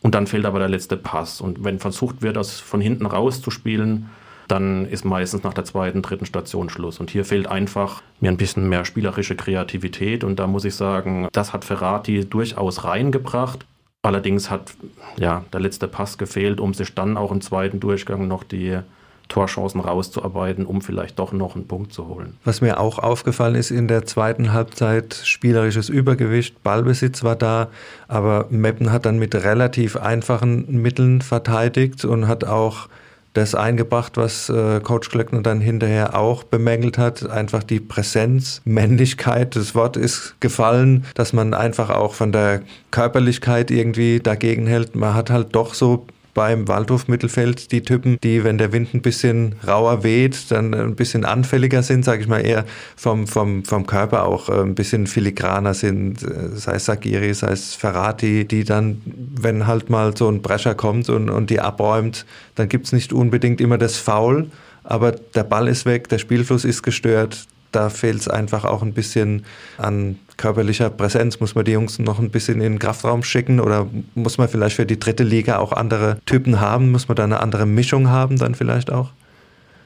Und 0.00 0.14
dann 0.14 0.26
fehlt 0.26 0.46
aber 0.46 0.60
der 0.60 0.68
letzte 0.68 0.96
Pass. 0.96 1.42
Und 1.42 1.62
wenn 1.62 1.78
versucht 1.78 2.22
wird, 2.22 2.36
das 2.36 2.58
von 2.58 2.80
hinten 2.80 3.04
raus 3.04 3.42
zu 3.42 3.50
spielen, 3.50 4.08
dann 4.48 4.86
ist 4.86 5.04
meistens 5.04 5.42
nach 5.42 5.54
der 5.54 5.64
zweiten, 5.64 6.02
dritten 6.02 6.26
Station 6.26 6.68
Schluss. 6.68 7.00
Und 7.00 7.10
hier 7.10 7.24
fehlt 7.24 7.46
einfach 7.46 8.02
mir 8.20 8.30
ein 8.30 8.36
bisschen 8.36 8.68
mehr 8.68 8.84
spielerische 8.84 9.36
Kreativität. 9.36 10.24
Und 10.24 10.38
da 10.38 10.46
muss 10.46 10.64
ich 10.64 10.74
sagen, 10.74 11.28
das 11.32 11.52
hat 11.52 11.64
Ferrati 11.64 12.24
durchaus 12.24 12.84
reingebracht. 12.84 13.66
Allerdings 14.02 14.50
hat 14.50 14.74
ja, 15.16 15.44
der 15.52 15.60
letzte 15.60 15.86
Pass 15.86 16.18
gefehlt, 16.18 16.60
um 16.60 16.74
sich 16.74 16.94
dann 16.94 17.16
auch 17.16 17.30
im 17.30 17.40
zweiten 17.40 17.78
Durchgang 17.78 18.26
noch 18.26 18.42
die 18.42 18.80
Torchancen 19.28 19.80
rauszuarbeiten, 19.80 20.66
um 20.66 20.82
vielleicht 20.82 21.18
doch 21.18 21.32
noch 21.32 21.54
einen 21.54 21.66
Punkt 21.66 21.92
zu 21.92 22.06
holen. 22.06 22.36
Was 22.44 22.60
mir 22.60 22.78
auch 22.78 22.98
aufgefallen 22.98 23.54
ist 23.54 23.70
in 23.70 23.88
der 23.88 24.04
zweiten 24.04 24.52
Halbzeit, 24.52 25.14
spielerisches 25.14 25.88
Übergewicht, 25.88 26.62
Ballbesitz 26.62 27.22
war 27.22 27.36
da, 27.36 27.68
aber 28.08 28.46
Meppen 28.50 28.92
hat 28.92 29.06
dann 29.06 29.18
mit 29.18 29.34
relativ 29.34 29.96
einfachen 29.96 30.82
Mitteln 30.82 31.22
verteidigt 31.22 32.04
und 32.04 32.28
hat 32.28 32.44
auch 32.44 32.88
das 33.32 33.54
eingebracht, 33.54 34.16
was 34.16 34.48
äh, 34.48 34.80
Coach 34.80 35.10
Glöckner 35.10 35.42
dann 35.42 35.60
hinterher 35.60 36.18
auch 36.18 36.44
bemängelt 36.44 36.98
hat. 36.98 37.28
Einfach 37.28 37.62
die 37.62 37.80
Präsenz, 37.80 38.60
Männlichkeit. 38.64 39.56
Das 39.56 39.74
Wort 39.74 39.96
ist 39.96 40.36
gefallen, 40.40 41.06
dass 41.14 41.32
man 41.32 41.54
einfach 41.54 41.90
auch 41.90 42.14
von 42.14 42.32
der 42.32 42.62
Körperlichkeit 42.90 43.70
irgendwie 43.70 44.20
dagegen 44.20 44.66
hält. 44.66 44.94
Man 44.94 45.14
hat 45.14 45.30
halt 45.30 45.54
doch 45.54 45.74
so 45.74 46.06
beim 46.34 46.66
Waldhof-Mittelfeld 46.66 47.72
die 47.72 47.82
Typen, 47.82 48.18
die, 48.22 48.42
wenn 48.44 48.58
der 48.58 48.72
Wind 48.72 48.94
ein 48.94 49.02
bisschen 49.02 49.56
rauer 49.66 50.02
weht, 50.02 50.50
dann 50.50 50.74
ein 50.74 50.94
bisschen 50.94 51.24
anfälliger 51.24 51.82
sind, 51.82 52.04
sage 52.04 52.22
ich 52.22 52.28
mal, 52.28 52.44
eher 52.44 52.64
vom, 52.96 53.26
vom, 53.26 53.64
vom 53.64 53.86
Körper 53.86 54.24
auch 54.24 54.48
äh, 54.48 54.60
ein 54.60 54.74
bisschen 54.74 55.06
filigraner 55.06 55.74
sind, 55.74 56.22
äh, 56.22 56.48
sei 56.54 56.74
es 56.74 56.86
Sagiri, 56.86 57.34
sei 57.34 57.52
es 57.52 57.74
Ferrati, 57.74 58.46
die 58.46 58.64
dann, 58.64 59.02
wenn 59.04 59.66
halt 59.66 59.90
mal 59.90 60.16
so 60.16 60.28
ein 60.28 60.42
Brescher 60.42 60.74
kommt 60.74 61.08
und, 61.08 61.28
und 61.28 61.50
die 61.50 61.60
abräumt, 61.60 62.24
dann 62.54 62.68
gibt 62.68 62.86
es 62.86 62.92
nicht 62.92 63.12
unbedingt 63.12 63.60
immer 63.60 63.78
das 63.78 63.96
Foul, 63.96 64.50
aber 64.84 65.12
der 65.12 65.44
Ball 65.44 65.68
ist 65.68 65.84
weg, 65.84 66.08
der 66.08 66.18
Spielfluss 66.18 66.64
ist 66.64 66.82
gestört, 66.82 67.46
da 67.72 67.88
fehlt 67.88 68.20
es 68.20 68.28
einfach 68.28 68.64
auch 68.64 68.82
ein 68.82 68.92
bisschen 68.92 69.44
an 69.78 70.18
körperlicher 70.42 70.90
Präsenz. 70.90 71.38
Muss 71.38 71.54
man 71.54 71.64
die 71.64 71.72
Jungs 71.72 71.98
noch 72.00 72.18
ein 72.18 72.30
bisschen 72.30 72.56
in 72.56 72.72
den 72.72 72.78
Kraftraum 72.80 73.22
schicken 73.22 73.60
oder 73.60 73.86
muss 74.14 74.38
man 74.38 74.48
vielleicht 74.48 74.76
für 74.76 74.84
die 74.84 74.98
dritte 74.98 75.22
Liga 75.22 75.58
auch 75.58 75.72
andere 75.72 76.18
Typen 76.26 76.60
haben? 76.60 76.90
Muss 76.90 77.06
man 77.08 77.16
da 77.16 77.24
eine 77.24 77.40
andere 77.40 77.64
Mischung 77.64 78.10
haben 78.10 78.36
dann 78.36 78.56
vielleicht 78.56 78.92
auch? 78.92 79.10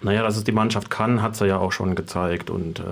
Naja, 0.01 0.23
dass 0.23 0.37
es 0.37 0.45
die 0.45 0.53
Mannschaft 0.53 0.91
kann, 0.91 1.23
hat 1.23 1.37
sie 1.37 1.47
ja 1.47 1.59
auch 1.59 1.73
schon 1.73 1.95
gezeigt. 1.95 2.49
Und 2.49 2.81
äh, 2.81 2.83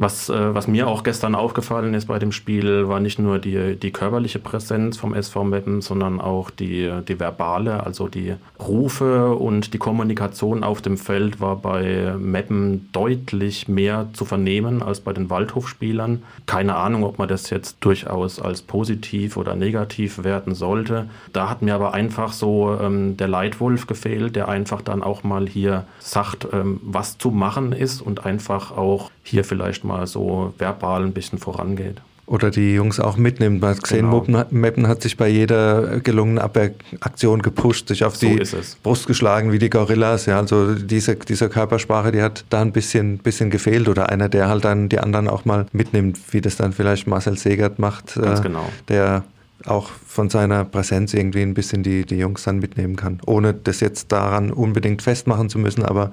was, 0.00 0.30
äh, 0.30 0.54
was 0.54 0.66
mir 0.66 0.88
auch 0.88 1.02
gestern 1.02 1.34
aufgefallen 1.34 1.92
ist 1.92 2.06
bei 2.06 2.18
dem 2.18 2.32
Spiel, 2.32 2.88
war 2.88 3.00
nicht 3.00 3.18
nur 3.18 3.38
die, 3.38 3.76
die 3.76 3.90
körperliche 3.90 4.38
Präsenz 4.38 4.96
vom 4.96 5.12
SV 5.12 5.44
Meppen, 5.44 5.82
sondern 5.82 6.22
auch 6.22 6.48
die, 6.48 6.90
die 7.06 7.20
verbale, 7.20 7.84
also 7.84 8.08
die 8.08 8.34
Rufe 8.58 9.34
und 9.34 9.74
die 9.74 9.78
Kommunikation 9.78 10.64
auf 10.64 10.80
dem 10.80 10.96
Feld 10.96 11.40
war 11.40 11.56
bei 11.56 12.14
Meppen 12.18 12.88
deutlich 12.92 13.68
mehr 13.68 14.08
zu 14.14 14.24
vernehmen 14.24 14.82
als 14.82 15.00
bei 15.00 15.12
den 15.12 15.28
Waldhofspielern. 15.28 16.22
Keine 16.46 16.76
Ahnung, 16.76 17.04
ob 17.04 17.18
man 17.18 17.28
das 17.28 17.50
jetzt 17.50 17.76
durchaus 17.80 18.40
als 18.40 18.62
positiv 18.62 19.36
oder 19.36 19.54
negativ 19.54 20.24
werten 20.24 20.54
sollte. 20.54 21.10
Da 21.34 21.50
hat 21.50 21.60
mir 21.60 21.74
aber 21.74 21.92
einfach 21.92 22.32
so 22.32 22.74
ähm, 22.80 23.18
der 23.18 23.28
Leitwolf 23.28 23.86
gefehlt, 23.86 24.34
der 24.34 24.48
einfach 24.48 24.80
dann 24.80 25.02
auch 25.02 25.24
mal 25.24 25.46
hier 25.46 25.84
sagt, 25.98 26.48
ähm, 26.54 26.80
was 26.82 27.18
zu 27.18 27.30
machen 27.30 27.72
ist 27.72 28.00
und 28.00 28.24
einfach 28.24 28.74
auch 28.74 29.10
hier 29.22 29.44
vielleicht 29.44 29.84
mal 29.84 29.89
so 30.06 30.54
verbal 30.58 31.04
ein 31.04 31.12
bisschen 31.12 31.38
vorangeht. 31.38 32.00
Oder 32.30 32.52
die 32.52 32.74
Jungs 32.74 33.00
auch 33.00 33.16
mitnimmt. 33.16 33.60
Hat 33.64 33.82
gesehen, 33.82 34.08
genau. 34.08 34.88
Hat 34.88 35.02
sich 35.02 35.16
bei 35.16 35.28
jeder 35.28 35.98
gelungenen 35.98 36.38
Abwehraktion 36.38 37.42
gepusht, 37.42 37.88
sich 37.88 38.04
auf 38.04 38.18
die 38.18 38.44
so 38.44 38.58
Brust 38.84 39.08
geschlagen 39.08 39.50
wie 39.50 39.58
die 39.58 39.68
Gorillas. 39.68 40.26
Ja, 40.26 40.38
also 40.38 40.76
diese, 40.76 41.16
diese 41.16 41.48
Körpersprache, 41.48 42.12
die 42.12 42.22
hat 42.22 42.44
da 42.48 42.60
ein 42.60 42.70
bisschen, 42.70 43.18
bisschen 43.18 43.50
gefehlt. 43.50 43.88
Oder 43.88 44.10
einer, 44.10 44.28
der 44.28 44.48
halt 44.48 44.64
dann 44.64 44.88
die 44.88 45.00
anderen 45.00 45.26
auch 45.26 45.44
mal 45.44 45.66
mitnimmt, 45.72 46.20
wie 46.30 46.40
das 46.40 46.54
dann 46.54 46.72
vielleicht 46.72 47.08
Marcel 47.08 47.36
Segert 47.36 47.80
macht. 47.80 48.14
Ganz 48.14 48.38
äh, 48.38 48.42
genau. 48.44 48.68
Der 48.88 49.24
auch 49.66 49.90
von 50.06 50.30
seiner 50.30 50.64
Präsenz 50.64 51.12
irgendwie 51.14 51.42
ein 51.42 51.54
bisschen 51.54 51.82
die, 51.82 52.06
die 52.06 52.16
Jungs 52.16 52.44
dann 52.44 52.60
mitnehmen 52.60 52.94
kann. 52.94 53.20
Ohne 53.26 53.54
das 53.54 53.80
jetzt 53.80 54.12
daran 54.12 54.52
unbedingt 54.52 55.02
festmachen 55.02 55.48
zu 55.48 55.58
müssen, 55.58 55.84
aber 55.84 56.12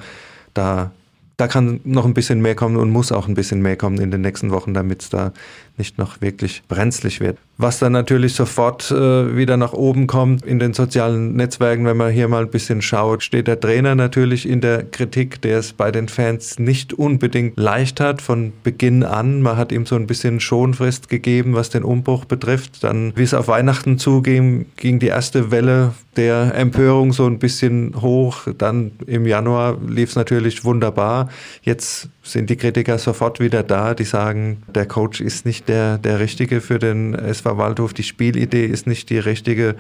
da, 0.56 0.90
da 1.38 1.48
kann 1.48 1.80
noch 1.84 2.06
ein 2.06 2.16
bisschen 2.16 2.42
mehr 2.42 2.56
kommen 2.56 2.78
und 2.78 2.90
muss 2.90 3.12
auch 3.12 3.28
ein 3.28 3.36
bisschen 3.36 3.62
mehr 3.62 3.78
kommen 3.78 4.00
in 4.00 4.10
den 4.10 4.22
nächsten 4.22 4.52
Wochen, 4.52 4.74
damit 4.74 5.04
es 5.04 5.10
da 5.10 5.34
nicht 5.78 5.98
noch 5.98 6.22
wirklich 6.22 6.64
brenzlig 6.68 7.20
wird. 7.20 7.38
Was 7.60 7.80
dann 7.80 7.92
natürlich 7.92 8.36
sofort 8.36 8.92
äh, 8.92 9.36
wieder 9.36 9.58
nach 9.58 9.74
oben 9.74 10.06
kommt 10.06 10.46
in 10.46 10.60
den 10.60 10.74
sozialen 10.74 11.36
Netzwerken, 11.36 11.86
wenn 11.86 11.98
man 11.98 12.12
hier 12.12 12.28
mal 12.28 12.44
ein 12.44 12.52
bisschen 12.52 12.84
schaut, 12.84 13.24
steht 13.24 13.48
der 13.48 13.60
Trainer 13.60 13.96
natürlich 13.96 14.48
in 14.48 14.62
der 14.62 14.84
Kritik, 14.84 15.42
der 15.42 15.58
es 15.58 15.74
bei 15.74 15.90
den 15.90 16.08
Fans 16.08 16.60
nicht 16.60 16.94
unbedingt 16.94 17.58
leicht 17.58 18.00
hat 18.00 18.22
von 18.22 18.54
Beginn 18.62 19.04
an. 19.04 19.42
Man 19.42 19.58
hat 19.58 19.72
ihm 19.72 19.88
so 19.88 19.96
ein 19.96 20.06
bisschen 20.06 20.40
Schonfrist 20.40 21.10
gegeben, 21.10 21.56
was 21.56 21.72
den 21.72 21.84
Umbruch 21.84 22.26
betrifft. 22.26 22.84
Dann, 22.84 23.14
wie 23.16 23.24
es 23.24 23.34
auf 23.34 23.48
Weihnachten 23.48 23.98
zuging, 23.98 24.68
ging 24.76 25.00
die 25.00 25.08
erste 25.08 25.50
Welle 25.50 25.94
der 26.16 26.54
Empörung 26.54 27.12
so 27.12 27.26
ein 27.26 27.40
bisschen 27.40 27.94
hoch. 28.02 28.48
Dann 28.58 28.92
im 29.08 29.26
Januar 29.26 29.78
lief 29.88 30.10
es 30.10 30.16
natürlich 30.16 30.64
wunderbar. 30.64 31.30
Jetzt 31.64 32.10
sind 32.24 32.50
die 32.50 32.56
Kritiker 32.56 32.98
sofort 32.98 33.40
wieder 33.40 33.64
da, 33.64 33.94
die 33.94 34.04
sagen, 34.04 34.64
der 34.68 34.86
Coach 34.86 35.22
ist 35.22 35.46
nicht 35.46 35.67
der, 35.68 35.98
der 35.98 36.20
Richtige 36.20 36.62
für 36.62 36.80
den 36.80 37.14
SV 37.14 37.58
Waldhof, 37.58 37.94
die 37.94 38.04
Spielidee 38.04 38.66
ist 38.66 38.88
nicht 38.88 39.10
die 39.10 39.20
richtige. 39.20 39.76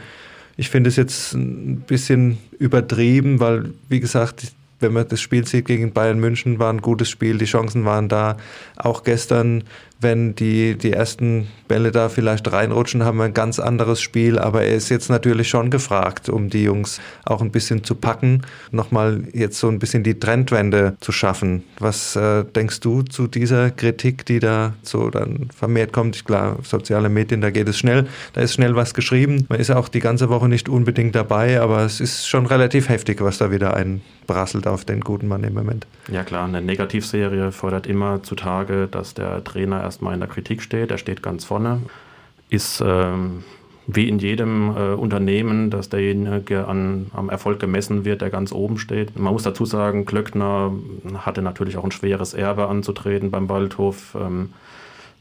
Ich 0.55 0.69
finde 0.69 0.89
es 0.89 0.95
jetzt 0.95 1.33
ein 1.33 1.81
bisschen 1.81 2.37
übertrieben, 2.59 3.39
weil, 3.39 3.73
wie 3.89 3.99
gesagt, 3.99 4.51
wenn 4.79 4.93
man 4.93 5.07
das 5.07 5.21
Spiel 5.21 5.47
sieht 5.47 5.65
gegen 5.65 5.91
Bayern 5.91 6.19
München, 6.19 6.59
war 6.59 6.71
ein 6.71 6.81
gutes 6.81 7.09
Spiel, 7.09 7.37
die 7.37 7.45
Chancen 7.45 7.85
waren 7.85 8.09
da. 8.09 8.37
Auch 8.75 9.03
gestern 9.03 9.63
wenn 9.99 10.35
die, 10.35 10.77
die 10.77 10.93
ersten 10.93 11.47
Bälle 11.67 11.91
da 11.91 12.09
vielleicht 12.09 12.51
reinrutschen, 12.51 13.03
haben 13.03 13.17
wir 13.17 13.25
ein 13.25 13.33
ganz 13.33 13.59
anderes 13.59 14.01
Spiel. 14.01 14.39
Aber 14.39 14.63
er 14.63 14.75
ist 14.75 14.89
jetzt 14.89 15.09
natürlich 15.09 15.49
schon 15.49 15.69
gefragt, 15.69 16.29
um 16.29 16.49
die 16.49 16.63
Jungs 16.63 17.01
auch 17.25 17.41
ein 17.41 17.51
bisschen 17.51 17.83
zu 17.83 17.95
packen, 17.95 18.43
nochmal 18.71 19.23
jetzt 19.33 19.59
so 19.59 19.67
ein 19.67 19.79
bisschen 19.79 20.03
die 20.03 20.19
Trendwende 20.19 20.97
zu 20.99 21.11
schaffen. 21.11 21.63
Was 21.79 22.15
äh, 22.15 22.43
denkst 22.43 22.79
du 22.81 23.01
zu 23.01 23.27
dieser 23.27 23.71
Kritik, 23.71 24.25
die 24.25 24.39
da 24.39 24.73
so 24.83 25.09
dann 25.09 25.49
vermehrt 25.55 25.93
kommt? 25.93 26.25
Klar, 26.25 26.57
soziale 26.63 27.09
Medien, 27.09 27.41
da 27.41 27.49
geht 27.49 27.67
es 27.67 27.77
schnell, 27.77 28.07
da 28.33 28.41
ist 28.41 28.53
schnell 28.53 28.75
was 28.75 28.93
geschrieben. 28.93 29.45
Man 29.49 29.59
ist 29.59 29.71
auch 29.71 29.89
die 29.89 29.99
ganze 29.99 30.29
Woche 30.29 30.47
nicht 30.47 30.69
unbedingt 30.69 31.15
dabei, 31.15 31.59
aber 31.59 31.81
es 31.81 31.99
ist 31.99 32.27
schon 32.27 32.45
relativ 32.45 32.89
heftig, 32.89 33.21
was 33.21 33.37
da 33.39 33.51
wieder 33.51 33.75
einbrasselt 33.75 34.67
auf 34.67 34.85
den 34.85 35.01
guten 35.01 35.27
Mann 35.27 35.43
im 35.43 35.53
Moment. 35.53 35.87
Ja 36.11 36.23
klar, 36.23 36.45
eine 36.45 36.61
Negativserie 36.61 37.51
fordert 37.51 37.87
immer 37.87 38.23
zutage, 38.23 38.87
dass 38.87 39.13
der 39.13 39.43
Trainer 39.43 39.86
erstmal 39.87 40.13
in 40.13 40.19
der 40.19 40.29
Kritik 40.29 40.61
steht. 40.61 40.91
Er 40.91 40.97
steht 40.97 41.23
ganz 41.23 41.45
vorne, 41.45 41.81
ist 42.49 42.83
ähm, 42.85 43.43
wie 43.87 44.09
in 44.09 44.19
jedem 44.19 44.75
äh, 44.75 44.93
Unternehmen, 44.93 45.69
dass 45.69 45.87
derjenige 45.87 46.67
an, 46.67 47.07
am 47.13 47.29
Erfolg 47.29 47.59
gemessen 47.59 48.03
wird, 48.03 48.21
der 48.21 48.29
ganz 48.29 48.51
oben 48.51 48.77
steht. 48.77 49.17
Man 49.17 49.31
muss 49.31 49.43
dazu 49.43 49.65
sagen, 49.65 50.05
Klöckner 50.05 50.73
hatte 51.19 51.41
natürlich 51.41 51.77
auch 51.77 51.85
ein 51.85 51.91
schweres 51.91 52.33
Erbe 52.33 52.67
anzutreten 52.67 53.31
beim 53.31 53.47
Waldhof, 53.47 54.15
ähm, 54.19 54.53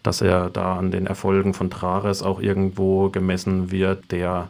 dass 0.03 0.21
er 0.21 0.51
da 0.51 0.77
an 0.77 0.91
den 0.91 1.07
Erfolgen 1.07 1.55
von 1.55 1.71
Trares 1.71 2.23
auch 2.23 2.41
irgendwo 2.41 3.09
gemessen 3.09 3.71
wird, 3.71 4.11
der 4.11 4.49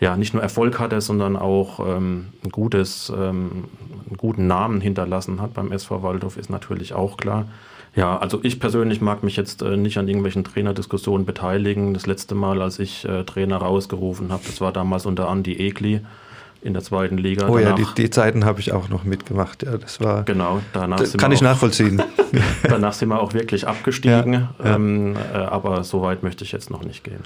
ja 0.00 0.16
nicht 0.16 0.34
nur 0.34 0.42
Erfolg 0.42 0.78
hatte, 0.78 1.00
sondern 1.00 1.36
auch 1.36 1.80
ähm, 1.80 2.28
ein 2.44 2.50
gutes, 2.50 3.10
ähm, 3.14 3.64
einen 4.06 4.16
guten 4.18 4.46
Namen 4.46 4.82
hinterlassen 4.82 5.40
hat 5.40 5.54
beim 5.54 5.72
SV 5.72 6.02
Waldhof, 6.02 6.36
ist 6.36 6.50
natürlich 6.50 6.92
auch 6.92 7.16
klar. 7.16 7.46
Ja, 7.96 8.18
also 8.18 8.40
ich 8.42 8.60
persönlich 8.60 9.00
mag 9.00 9.22
mich 9.22 9.36
jetzt 9.36 9.62
äh, 9.62 9.76
nicht 9.76 9.98
an 9.98 10.06
irgendwelchen 10.06 10.44
Trainerdiskussionen 10.44 11.26
beteiligen. 11.26 11.92
Das 11.92 12.06
letzte 12.06 12.34
Mal, 12.34 12.62
als 12.62 12.78
ich 12.78 13.04
äh, 13.04 13.24
Trainer 13.24 13.56
rausgerufen 13.56 14.30
habe, 14.30 14.42
das 14.46 14.60
war 14.60 14.72
damals 14.72 15.06
unter 15.06 15.28
Andi 15.28 15.56
Egli 15.56 16.00
in 16.62 16.74
der 16.74 16.82
zweiten 16.82 17.18
Liga. 17.18 17.48
Oh 17.48 17.58
danach, 17.58 17.78
ja, 17.78 17.84
die, 17.84 18.02
die 18.02 18.10
Zeiten 18.10 18.44
habe 18.44 18.60
ich 18.60 18.72
auch 18.72 18.88
noch 18.88 19.04
mitgemacht. 19.04 19.62
Ja, 19.62 19.76
das 19.76 20.00
war. 20.00 20.24
Genau, 20.24 20.60
danach 20.72 20.98
das 20.98 21.16
kann 21.16 21.32
ich 21.32 21.38
auch, 21.38 21.44
nachvollziehen. 21.44 22.02
danach 22.62 22.92
sind 22.92 23.08
wir 23.08 23.20
auch 23.20 23.32
wirklich 23.32 23.66
abgestiegen, 23.66 24.32
ja, 24.32 24.54
ja. 24.62 24.74
Ähm, 24.76 25.16
äh, 25.32 25.38
aber 25.38 25.82
so 25.84 26.02
weit 26.02 26.22
möchte 26.22 26.44
ich 26.44 26.52
jetzt 26.52 26.70
noch 26.70 26.84
nicht 26.84 27.02
gehen. 27.02 27.22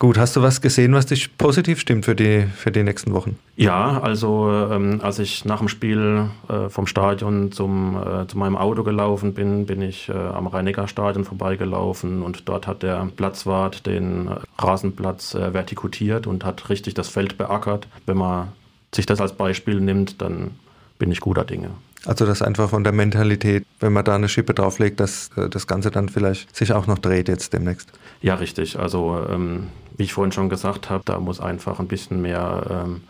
Gut, 0.00 0.16
hast 0.16 0.36
du 0.36 0.42
was 0.42 0.60
gesehen, 0.60 0.94
was 0.94 1.06
dich 1.06 1.36
positiv 1.38 1.80
stimmt 1.80 2.04
für 2.04 2.14
die, 2.14 2.44
für 2.54 2.70
die 2.70 2.84
nächsten 2.84 3.14
Wochen? 3.14 3.36
Ja, 3.56 4.00
also 4.00 4.48
ähm, 4.70 5.00
als 5.02 5.18
ich 5.18 5.44
nach 5.44 5.58
dem 5.58 5.66
Spiel 5.66 6.30
äh, 6.48 6.68
vom 6.68 6.86
Stadion 6.86 7.50
zum, 7.50 7.96
äh, 8.00 8.28
zu 8.28 8.38
meinem 8.38 8.56
Auto 8.56 8.84
gelaufen 8.84 9.34
bin, 9.34 9.66
bin 9.66 9.82
ich 9.82 10.08
äh, 10.08 10.12
am 10.12 10.46
Rhein-Neckar-Stadion 10.46 11.24
vorbeigelaufen 11.24 12.22
und 12.22 12.48
dort 12.48 12.68
hat 12.68 12.84
der 12.84 13.08
Platzwart 13.16 13.86
den 13.86 14.30
Rasenplatz 14.56 15.34
äh, 15.34 15.52
vertikutiert 15.52 16.28
und 16.28 16.44
hat 16.44 16.70
richtig 16.70 16.94
das 16.94 17.08
Feld 17.08 17.36
beackert. 17.36 17.88
Wenn 18.06 18.18
man 18.18 18.52
sich 18.94 19.04
das 19.04 19.20
als 19.20 19.32
Beispiel 19.32 19.80
nimmt, 19.80 20.22
dann 20.22 20.52
bin 21.00 21.10
ich 21.10 21.18
guter 21.18 21.44
Dinge. 21.44 21.70
Also 22.04 22.24
das 22.24 22.42
einfach 22.42 22.70
von 22.70 22.84
der 22.84 22.92
Mentalität, 22.92 23.66
wenn 23.80 23.92
man 23.92 24.04
da 24.04 24.14
eine 24.14 24.28
Schippe 24.28 24.54
drauflegt, 24.54 25.00
dass 25.00 25.30
äh, 25.36 25.48
das 25.48 25.66
Ganze 25.66 25.90
dann 25.90 26.08
vielleicht 26.08 26.54
sich 26.54 26.72
auch 26.72 26.86
noch 26.86 26.98
dreht 26.98 27.26
jetzt 27.26 27.52
demnächst. 27.52 27.90
Ja, 28.22 28.36
richtig. 28.36 28.78
Also 28.78 29.20
ähm, 29.28 29.66
wie 29.98 30.04
ich 30.04 30.14
vorhin 30.14 30.32
schon 30.32 30.48
gesagt 30.48 30.88
habe, 30.88 31.02
da 31.04 31.18
muss 31.18 31.40
einfach 31.40 31.80
ein 31.80 31.88
bisschen 31.88 32.22
mehr 32.22 32.84
ähm, 32.86 33.02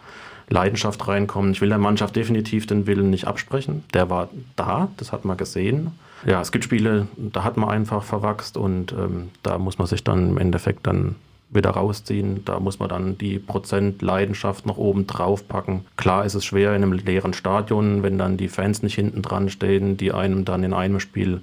Leidenschaft 0.48 1.06
reinkommen. 1.06 1.52
Ich 1.52 1.60
will 1.60 1.68
der 1.68 1.78
Mannschaft 1.78 2.16
definitiv 2.16 2.66
den 2.66 2.86
Willen 2.86 3.10
nicht 3.10 3.26
absprechen. 3.26 3.84
Der 3.94 4.10
war 4.10 4.28
da, 4.56 4.88
das 4.96 5.12
hat 5.12 5.24
man 5.24 5.36
gesehen. 5.36 5.92
Ja, 6.26 6.40
es 6.40 6.50
gibt 6.50 6.64
Spiele, 6.64 7.06
da 7.16 7.44
hat 7.44 7.56
man 7.56 7.68
einfach 7.68 8.02
verwachst 8.02 8.56
und 8.56 8.92
ähm, 8.92 9.28
da 9.42 9.58
muss 9.58 9.78
man 9.78 9.86
sich 9.86 10.02
dann 10.02 10.30
im 10.30 10.38
Endeffekt 10.38 10.86
dann 10.86 11.14
wieder 11.50 11.70
rausziehen. 11.70 12.44
Da 12.46 12.58
muss 12.58 12.78
man 12.78 12.88
dann 12.88 13.18
die 13.18 13.38
Prozent 13.38 14.02
Leidenschaft 14.02 14.66
noch 14.66 14.78
oben 14.78 15.06
drauf 15.06 15.46
packen. 15.46 15.84
Klar 15.96 16.24
ist 16.24 16.34
es 16.34 16.44
schwer 16.44 16.74
in 16.74 16.82
einem 16.82 16.92
leeren 16.92 17.34
Stadion, 17.34 18.02
wenn 18.02 18.18
dann 18.18 18.38
die 18.38 18.48
Fans 18.48 18.82
nicht 18.82 18.94
hinten 18.94 19.22
dran 19.22 19.50
stehen, 19.50 19.98
die 19.98 20.12
einem 20.12 20.44
dann 20.44 20.64
in 20.64 20.72
einem 20.72 21.00
Spiel 21.00 21.42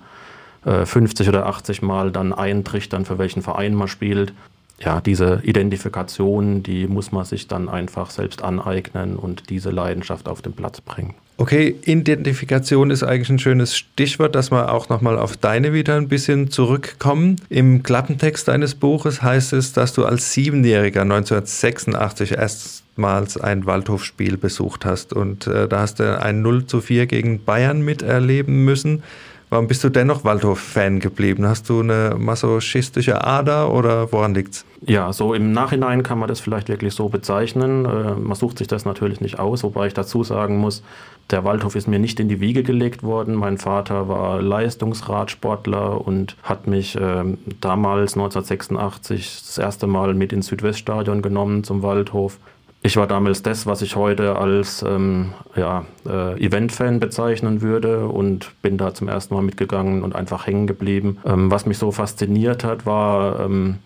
50 0.64 1.26
äh, 1.26 1.30
oder 1.30 1.46
80 1.46 1.84
Mal 1.84 2.12
dann 2.12 2.34
eintrichtern, 2.34 3.06
für 3.06 3.20
welchen 3.20 3.44
Verein 3.44 3.76
man 3.76 3.88
spielt 3.88 4.34
ja, 4.80 5.00
diese 5.02 5.42
Identifikation, 5.44 6.64
die 6.64 6.88
muss 6.88 7.12
man 7.12 7.26
sich 7.26 7.48
dann 7.48 7.70
einfach 7.70 8.10
selbst 8.10 8.44
aneignen 8.44 9.16
und 9.16 9.50
diese 9.50 9.70
Leidenschaft 9.70 10.28
auf 10.28 10.42
den 10.42 10.54
Platz 10.54 10.82
bringen. 10.82 11.16
Okay, 11.38 11.76
Identifikation 11.84 12.92
ist 12.92 13.04
eigentlich 13.04 13.30
ein 13.30 13.40
schönes 13.40 13.76
Stichwort, 13.76 14.36
dass 14.36 14.52
wir 14.52 14.72
auch 14.72 14.88
nochmal 14.88 15.18
auf 15.18 15.36
deine 15.36 15.74
wieder 15.74 15.98
ein 15.98 16.08
bisschen 16.08 16.50
zurückkommen. 16.50 17.36
Im 17.50 17.84
Klappentext 17.84 18.48
deines 18.48 18.76
Buches 18.76 19.22
heißt 19.22 19.52
es, 19.52 19.74
dass 19.74 19.92
du 19.92 20.06
als 20.06 20.32
Siebenjähriger 20.32 21.02
1986 21.02 22.32
erstmals 22.32 23.38
ein 23.38 23.66
Waldhofspiel 23.66 24.38
besucht 24.38 24.86
hast 24.86 25.12
und 25.12 25.48
äh, 25.48 25.68
da 25.68 25.82
hast 25.82 26.00
du 26.00 26.22
ein 26.22 26.42
0 26.42 26.68
zu 26.68 26.80
4 26.80 27.06
gegen 27.06 27.44
Bayern 27.44 27.82
miterleben 27.82 28.64
müssen. 28.64 29.04
Warum 29.50 29.68
bist 29.68 29.84
du 29.84 29.90
dennoch 29.90 30.24
Waldhof-Fan 30.24 31.00
geblieben? 31.00 31.48
Hast 31.48 31.70
du 31.70 31.82
eine 31.82 32.16
masochistische 32.18 33.24
Ader 33.24 33.72
oder 33.72 34.12
woran 34.12 34.34
liegt's? 34.34 34.66
Ja, 34.82 35.14
so 35.14 35.34
im 35.34 35.52
Nachhinein 35.52 36.04
kann 36.04 36.18
man 36.18 36.28
das 36.28 36.40
vielleicht 36.40 36.68
wirklich 36.68 36.94
so 36.94 37.10
bezeichnen. 37.10 37.86
Äh, 37.86 38.16
man 38.16 38.36
sucht 38.36 38.58
sich 38.58 38.68
das 38.68 38.86
natürlich 38.86 39.22
nicht 39.22 39.40
aus, 39.40 39.64
wobei 39.64 39.88
ich 39.88 39.94
dazu 39.94 40.24
sagen 40.24 40.58
muss, 40.58 40.84
der 41.32 41.44
Waldhof 41.44 41.76
ist 41.76 41.88
mir 41.88 42.00
nicht 42.00 42.20
in 42.20 42.30
die 42.30 42.40
Wiege 42.40 42.64
gelegt 42.64 43.02
worden. 43.02 43.36
Mein 43.36 43.58
Vater 43.58 44.08
war 44.08 44.42
Leistungsradsportler 44.42 46.06
und 46.06 46.36
hat 46.44 46.68
mich 46.68 46.96
äh, 46.96 47.24
damals 47.62 48.14
1986 48.14 49.42
das 49.46 49.58
erste 49.58 49.88
Mal 49.88 50.14
mit 50.14 50.34
ins 50.34 50.48
Südweststadion 50.48 51.22
genommen 51.22 51.64
zum 51.64 51.82
Waldhof. 51.82 52.40
Ich 52.86 52.98
war 52.98 53.08
damals 53.08 53.42
das, 53.42 53.66
was 53.66 53.82
ich 53.82 53.96
heute 53.96 54.38
als 54.38 54.84
ähm, 54.84 55.34
ja, 55.56 55.86
äh, 56.08 56.40
Event-Fan 56.40 57.00
bezeichnen 57.00 57.64
würde 57.64 58.08
und 58.08 58.52
bin 58.62 58.78
da 58.78 58.94
zum 58.94 59.08
ersten 59.08 59.34
Mal 59.34 59.42
mitgegangen 59.42 60.04
und 60.04 60.16
einfach 60.16 60.46
hängen 60.46 60.68
geblieben. 60.68 61.18
Ähm, 61.26 61.50
was 61.50 61.66
mich 61.66 61.80
so 61.80 61.92
fasziniert 61.92 62.64
hat, 62.64 62.86
war 62.86 63.40
ähm, 63.40 63.80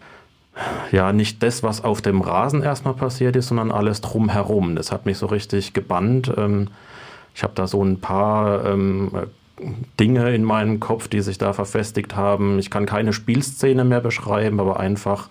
ja 0.91 1.13
nicht 1.13 1.41
das, 1.43 1.63
was 1.63 1.81
auf 1.81 2.01
dem 2.01 2.19
Rasen 2.19 2.61
erstmal 2.61 2.93
passiert 2.93 3.37
ist, 3.37 3.47
sondern 3.47 3.71
alles 3.71 4.01
drumherum. 4.01 4.75
Das 4.75 4.91
hat 4.91 5.05
mich 5.05 5.17
so 5.17 5.27
richtig 5.27 5.71
gebannt. 5.71 6.29
Ähm, 6.35 6.67
ich 7.33 7.43
habe 7.43 7.53
da 7.55 7.67
so 7.67 7.81
ein 7.81 8.01
paar 8.01 8.65
ähm, 8.65 9.11
Dinge 9.97 10.35
in 10.35 10.43
meinem 10.43 10.81
Kopf, 10.81 11.07
die 11.07 11.21
sich 11.21 11.37
da 11.37 11.53
verfestigt 11.53 12.17
haben. 12.17 12.59
Ich 12.59 12.69
kann 12.69 12.85
keine 12.85 13.13
Spielszene 13.13 13.85
mehr 13.85 14.01
beschreiben, 14.01 14.59
aber 14.59 14.77
einfach 14.77 15.29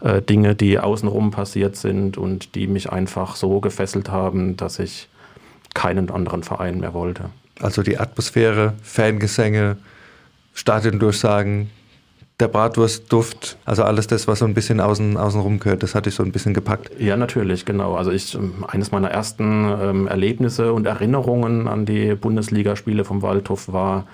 äh, 0.00 0.22
Dinge, 0.22 0.54
die 0.54 0.78
außenrum 0.78 1.30
passiert 1.30 1.76
sind 1.76 2.16
und 2.18 2.54
die 2.54 2.66
mich 2.66 2.90
einfach 2.90 3.36
so 3.36 3.60
gefesselt 3.60 4.10
haben, 4.10 4.56
dass 4.56 4.78
ich 4.78 5.08
keinen 5.74 6.10
anderen 6.10 6.42
Verein 6.42 6.80
mehr 6.80 6.94
wollte. 6.94 7.30
Also 7.60 7.82
die 7.82 7.98
Atmosphäre, 7.98 8.74
Fangesänge, 8.82 9.76
Stadiondurchsagen, 10.54 11.70
der 12.40 12.48
Bratwurstduft, 12.48 13.58
also 13.64 13.82
alles 13.82 14.06
das, 14.06 14.28
was 14.28 14.38
so 14.38 14.44
ein 14.44 14.54
bisschen 14.54 14.80
außen, 14.80 15.16
außenrum 15.16 15.58
gehört, 15.58 15.82
das 15.82 15.96
hatte 15.96 16.08
ich 16.08 16.14
so 16.14 16.22
ein 16.22 16.30
bisschen 16.30 16.54
gepackt. 16.54 16.90
Ja, 17.00 17.16
natürlich, 17.16 17.64
genau. 17.64 17.96
Also 17.96 18.12
ich, 18.12 18.34
ähm, 18.36 18.64
eines 18.68 18.92
meiner 18.92 19.10
ersten 19.10 19.64
ähm, 19.80 20.06
Erlebnisse 20.06 20.72
und 20.72 20.86
Erinnerungen 20.86 21.66
an 21.66 21.84
die 21.84 22.14
Bundesligaspiele 22.14 23.04
vom 23.04 23.22
Waldhof 23.22 23.72
war, 23.72 24.06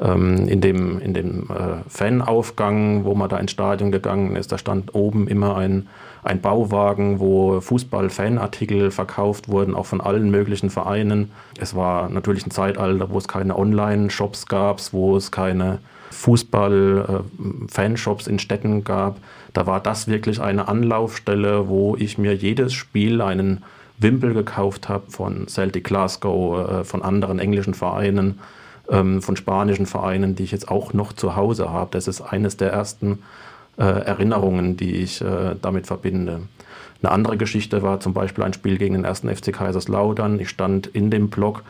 ähm, 0.00 0.48
in 0.48 0.60
dem, 0.60 1.00
in 1.00 1.14
dem 1.14 1.48
äh, 1.50 1.88
Fanaufgang, 1.88 3.04
wo 3.04 3.14
man 3.14 3.28
da 3.28 3.38
ins 3.38 3.50
Stadion 3.50 3.92
gegangen 3.92 4.36
ist, 4.36 4.50
da 4.50 4.58
stand 4.58 4.94
oben 4.94 5.28
immer 5.28 5.56
ein, 5.56 5.88
ein 6.22 6.40
Bauwagen, 6.40 7.20
wo 7.20 7.60
Fußball-Fanartikel 7.60 8.90
verkauft 8.90 9.48
wurden, 9.48 9.74
auch 9.74 9.84
von 9.86 10.00
allen 10.00 10.30
möglichen 10.30 10.70
Vereinen. 10.70 11.32
Es 11.58 11.74
war 11.74 12.08
natürlich 12.08 12.46
ein 12.46 12.50
Zeitalter, 12.50 13.10
wo 13.10 13.18
es 13.18 13.28
keine 13.28 13.58
Online-Shops 13.58 14.46
gab, 14.46 14.80
wo 14.92 15.16
es 15.16 15.30
keine 15.30 15.80
Fußball-Fanshops 16.10 18.26
in 18.26 18.38
Städten 18.38 18.84
gab. 18.84 19.18
Da 19.52 19.66
war 19.66 19.80
das 19.80 20.08
wirklich 20.08 20.40
eine 20.40 20.68
Anlaufstelle, 20.68 21.68
wo 21.68 21.96
ich 21.96 22.16
mir 22.18 22.34
jedes 22.34 22.72
Spiel 22.72 23.20
einen 23.20 23.62
Wimpel 23.98 24.32
gekauft 24.32 24.88
habe 24.88 25.10
von 25.10 25.46
Celtic 25.46 25.84
Glasgow, 25.84 26.86
von 26.86 27.02
anderen 27.02 27.38
englischen 27.38 27.74
Vereinen, 27.74 28.38
ähm, 28.90 29.22
von 29.22 29.36
spanischen 29.36 29.86
Vereinen, 29.86 30.34
die 30.34 30.44
ich 30.44 30.52
jetzt 30.52 30.68
auch 30.68 30.92
noch 30.92 31.12
zu 31.12 31.36
Hause 31.36 31.70
habe. 31.70 31.90
Das 31.92 32.08
ist 32.08 32.20
eines 32.20 32.56
der 32.56 32.72
ersten 32.72 33.20
Erinnerungen, 33.76 34.76
die 34.76 34.96
ich 34.96 35.24
damit 35.62 35.86
verbinde. 35.86 36.42
Eine 37.02 37.12
andere 37.12 37.38
Geschichte 37.38 37.82
war 37.82 38.00
zum 38.00 38.12
Beispiel 38.12 38.44
ein 38.44 38.52
Spiel 38.52 38.76
gegen 38.76 38.92
den 38.94 39.04
ersten 39.04 39.34
FC 39.34 39.54
Kaiserslautern. 39.54 40.38
Ich 40.38 40.50
stand 40.50 40.86
in 40.86 41.10
dem 41.10 41.30
Block 41.30 41.62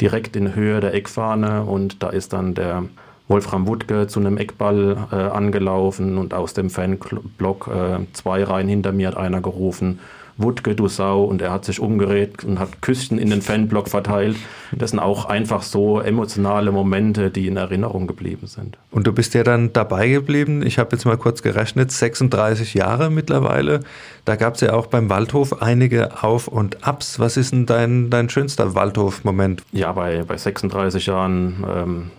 direkt 0.00 0.36
in 0.36 0.54
Höhe 0.54 0.80
der 0.80 0.94
Eckfahne 0.94 1.64
und 1.64 2.02
da 2.02 2.10
ist 2.10 2.32
dann 2.32 2.54
der 2.54 2.84
Wolfram 3.28 3.66
Wuttke 3.66 4.06
zu 4.06 4.20
einem 4.20 4.36
Eckball 4.38 5.08
äh, 5.10 5.16
angelaufen 5.16 6.18
und 6.18 6.32
aus 6.34 6.54
dem 6.54 6.70
Fanblock 6.70 7.68
äh, 7.68 7.98
zwei 8.12 8.44
Reihen 8.44 8.68
hinter 8.68 8.92
mir 8.92 9.08
hat 9.08 9.16
einer 9.16 9.40
gerufen, 9.40 9.98
Wutke, 10.38 10.74
du 10.74 10.88
Sau, 10.88 11.24
und 11.24 11.40
er 11.40 11.50
hat 11.50 11.64
sich 11.64 11.80
umgedreht 11.80 12.44
und 12.44 12.58
hat 12.58 12.82
Küsschen 12.82 13.18
in 13.18 13.30
den 13.30 13.40
Fanblock 13.40 13.88
verteilt. 13.88 14.36
Das 14.72 14.90
sind 14.90 14.98
auch 14.98 15.24
einfach 15.24 15.62
so 15.62 16.00
emotionale 16.00 16.72
Momente, 16.72 17.30
die 17.30 17.46
in 17.46 17.56
Erinnerung 17.56 18.06
geblieben 18.06 18.46
sind. 18.46 18.76
Und 18.90 19.06
du 19.06 19.12
bist 19.12 19.34
ja 19.34 19.42
dann 19.44 19.72
dabei 19.72 20.08
geblieben. 20.08 20.62
Ich 20.62 20.78
habe 20.78 20.90
jetzt 20.92 21.06
mal 21.06 21.16
kurz 21.16 21.42
gerechnet, 21.42 21.90
36 21.90 22.74
Jahre 22.74 23.10
mittlerweile. 23.10 23.80
Da 24.24 24.36
gab 24.36 24.56
es 24.56 24.60
ja 24.60 24.74
auch 24.74 24.86
beim 24.86 25.08
Waldhof 25.08 25.62
einige 25.62 26.22
Auf- 26.22 26.48
und 26.48 26.86
Abs. 26.86 27.18
Was 27.18 27.36
ist 27.36 27.52
denn 27.52 27.64
dein, 27.64 28.10
dein 28.10 28.28
schönster 28.28 28.74
Waldhof-Moment? 28.74 29.62
Ja, 29.72 29.92
bei, 29.92 30.22
bei 30.24 30.36
36 30.36 31.06
Jahren 31.06 31.64
ähm, 31.74 32.10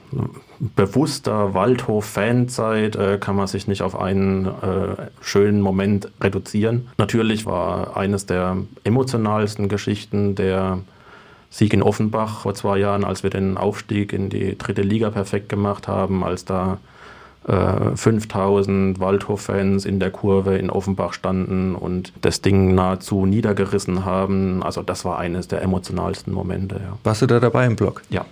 bewusster 0.60 1.54
Waldhof-Fanzeit 1.54 2.96
äh, 2.96 3.18
kann 3.20 3.36
man 3.36 3.48
sich 3.48 3.68
nicht 3.68 3.82
auf 3.82 4.00
einen 4.00 4.46
äh, 4.46 4.50
schönen 5.22 5.62
Moment 5.62 6.10
reduzieren. 6.22 6.90
Natürlich 6.98 7.46
war 7.46 7.98
eines 7.98 8.26
der 8.26 8.58
emotionalsten 8.84 9.70
Geschichten 9.70 10.36
der 10.36 10.80
Sieg 11.50 11.74
in 11.74 11.84
Offenbach 11.84 12.42
vor 12.42 12.54
zwei 12.56 12.78
Jahren, 12.78 13.04
als 13.04 13.24
wir 13.24 13.30
den 13.30 13.58
Aufstieg 13.58 14.14
in 14.14 14.30
die 14.30 14.58
dritte 14.58 14.82
Liga 14.82 15.10
perfekt 15.10 15.50
gemacht 15.50 15.88
haben, 15.88 16.24
als 16.24 16.44
da 16.44 16.80
äh, 17.48 17.96
5000 17.96 19.00
Waldhof-Fans 19.00 19.86
in 19.86 20.00
der 20.00 20.12
Kurve 20.12 20.58
in 20.58 20.70
Offenbach 20.70 21.14
standen 21.14 21.76
und 21.76 22.14
das 22.22 22.42
Ding 22.42 22.76
nahezu 22.76 23.26
niedergerissen 23.26 24.06
haben. 24.06 24.62
Also 24.64 24.82
das 24.82 25.06
war 25.06 25.20
eines 25.20 25.48
der 25.48 25.62
emotionalsten 25.62 26.34
Momente. 26.34 26.82
Ja. 26.84 26.98
Warst 27.04 27.22
du 27.22 27.28
da 27.28 27.40
dabei 27.40 27.66
im 27.66 27.76
Blog? 27.76 28.02
Ja 28.10 28.26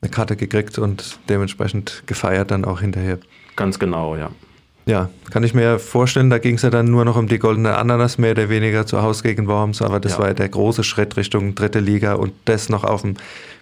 eine 0.00 0.10
Karte 0.10 0.36
gekriegt 0.36 0.78
und 0.78 1.18
dementsprechend 1.28 2.02
gefeiert 2.06 2.50
dann 2.50 2.64
auch 2.64 2.80
hinterher. 2.80 3.18
Ganz 3.56 3.78
genau, 3.78 4.16
ja. 4.16 4.30
Ja, 4.88 5.10
kann 5.30 5.44
ich 5.44 5.52
mir 5.52 5.78
vorstellen, 5.78 6.30
da 6.30 6.38
ging 6.38 6.54
es 6.54 6.62
ja 6.62 6.70
dann 6.70 6.86
nur 6.86 7.04
noch 7.04 7.16
um 7.16 7.28
die 7.28 7.38
goldene 7.38 7.76
Ananas, 7.76 8.16
mehr 8.16 8.30
oder 8.30 8.48
weniger 8.48 8.86
zu 8.86 9.02
Hause 9.02 9.22
gegen 9.22 9.46
Worms, 9.46 9.82
aber 9.82 10.00
das 10.00 10.12
ja. 10.12 10.20
war 10.20 10.28
ja 10.28 10.34
der 10.34 10.48
große 10.48 10.82
Schritt 10.82 11.18
Richtung 11.18 11.54
dritte 11.54 11.78
Liga 11.78 12.14
und 12.14 12.32
das 12.46 12.70
noch 12.70 12.84
auf 12.84 13.02
dem 13.02 13.16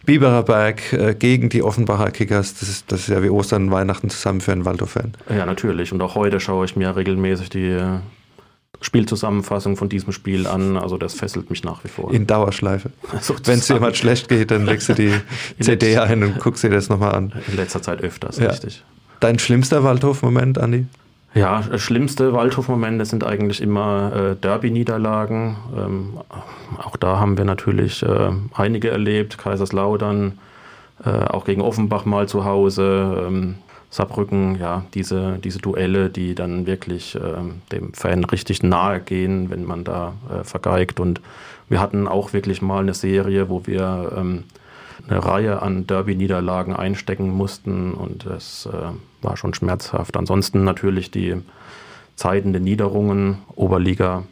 Biberer 0.05 0.45
Berg 0.45 0.93
äh, 0.93 1.17
gegen 1.17 1.49
die 1.49 1.65
Offenbacher 1.65 2.13
Kickers. 2.13 2.55
Das 2.55 2.69
ist, 2.69 2.93
das 2.93 3.01
ist 3.01 3.09
ja 3.09 3.25
wie 3.25 3.31
Ostern 3.31 3.65
und 3.65 3.71
Weihnachten 3.73 4.09
zusammen 4.09 4.41
für 4.41 4.53
einen 4.53 4.65
Waldhof-Fan. 4.65 5.15
Ja, 5.29 5.47
natürlich. 5.47 5.93
Und 5.93 6.01
auch 6.01 6.15
heute 6.15 6.39
schaue 6.39 6.65
ich 6.65 6.77
mir 6.77 6.95
regelmäßig 6.95 7.51
die 7.51 7.77
Spielzusammenfassung 8.81 9.77
von 9.77 9.89
diesem 9.89 10.13
Spiel 10.13 10.47
an. 10.47 10.77
Also 10.77 10.99
das 10.99 11.15
fesselt 11.15 11.51
mich 11.51 11.65
nach 11.65 11.83
wie 11.85 11.89
vor. 11.89 12.13
In 12.13 12.27
Dauerschleife. 12.27 12.91
Wenn 13.45 13.59
es 13.59 13.69
jemand 13.69 13.97
schlecht 13.97 14.29
geht, 14.29 14.51
dann 14.51 14.67
legst 14.67 14.89
du 14.89 14.95
die 14.95 15.13
CD 15.61 15.99
ein 15.99 16.23
und 16.23 16.39
guckst 16.41 16.63
dir 16.65 16.71
das 16.71 16.89
nochmal 16.89 17.15
an. 17.15 17.33
In 17.49 17.57
letzter 17.57 17.83
Zeit 17.83 18.01
öfters, 18.01 18.39
ja. 18.39 18.49
richtig. 18.51 18.85
Dein 19.21 19.39
schlimmster 19.39 19.83
Waldhof-Moment, 19.83 20.59
Andi? 20.59 20.87
Ja, 21.37 21.63
schlimmste 21.79 22.33
Waldhof-Momente 22.33 23.05
sind 23.05 23.23
eigentlich 23.23 23.61
immer 23.61 24.13
äh, 24.15 24.37
Derby-Niederlagen. 24.37 25.57
Ähm, 25.77 26.19
auch 26.83 26.97
da 26.97 27.19
haben 27.19 27.37
wir 27.37 27.45
natürlich 27.45 28.03
äh, 28.03 28.31
einige 28.55 28.91
erlebt. 28.91 29.37
Kaiserslautern, 29.37 30.39
äh, 31.05 31.11
auch 31.11 31.45
gegen 31.45 31.61
Offenbach 31.61 32.07
mal 32.07 32.27
zu 32.27 32.47
Hause. 32.47 33.27
Ähm, 33.29 33.57
Saarbrücken, 33.97 34.59
ja, 34.61 34.85
diese, 34.93 35.39
diese 35.43 35.59
Duelle, 35.59 36.11
die 36.11 36.35
dann 36.35 36.67
wirklich 36.67 37.15
äh, 37.15 37.21
dem 37.73 37.95
Fan 37.95 38.25
richtig 38.25 38.63
nahe 38.63 39.01
gehen, 39.01 39.49
wenn 39.49 39.65
man 39.65 39.85
da 39.85 40.13
äh, 40.31 40.45
vergeigt. 40.45 41.01
Und 41.01 41.23
wir 41.71 41.81
hatten 41.81 42.07
auch 42.07 42.35
wirklich 42.35 42.61
mal 42.61 42.81
eine 42.81 42.93
Serie, 42.93 43.49
wo 43.49 43.67
wir 43.67 44.13
ähm, 44.15 44.45
eine 45.09 45.25
Reihe 45.25 45.63
an 45.63 45.87
Derby-Niederlagen 45.87 46.77
einstecken 46.77 47.31
mussten 47.31 47.95
und 47.95 48.27
das 48.27 48.69
äh, 48.71 48.91
war 49.23 49.37
schon 49.39 49.55
schmerzhaft. 49.55 50.19
Ansonsten 50.19 50.63
natürlich 50.63 51.11
die 51.11 51.37
Zeiten 52.17 52.53
der 52.53 52.61
Niederungen, 52.61 53.39
Oberliga. 53.55 54.25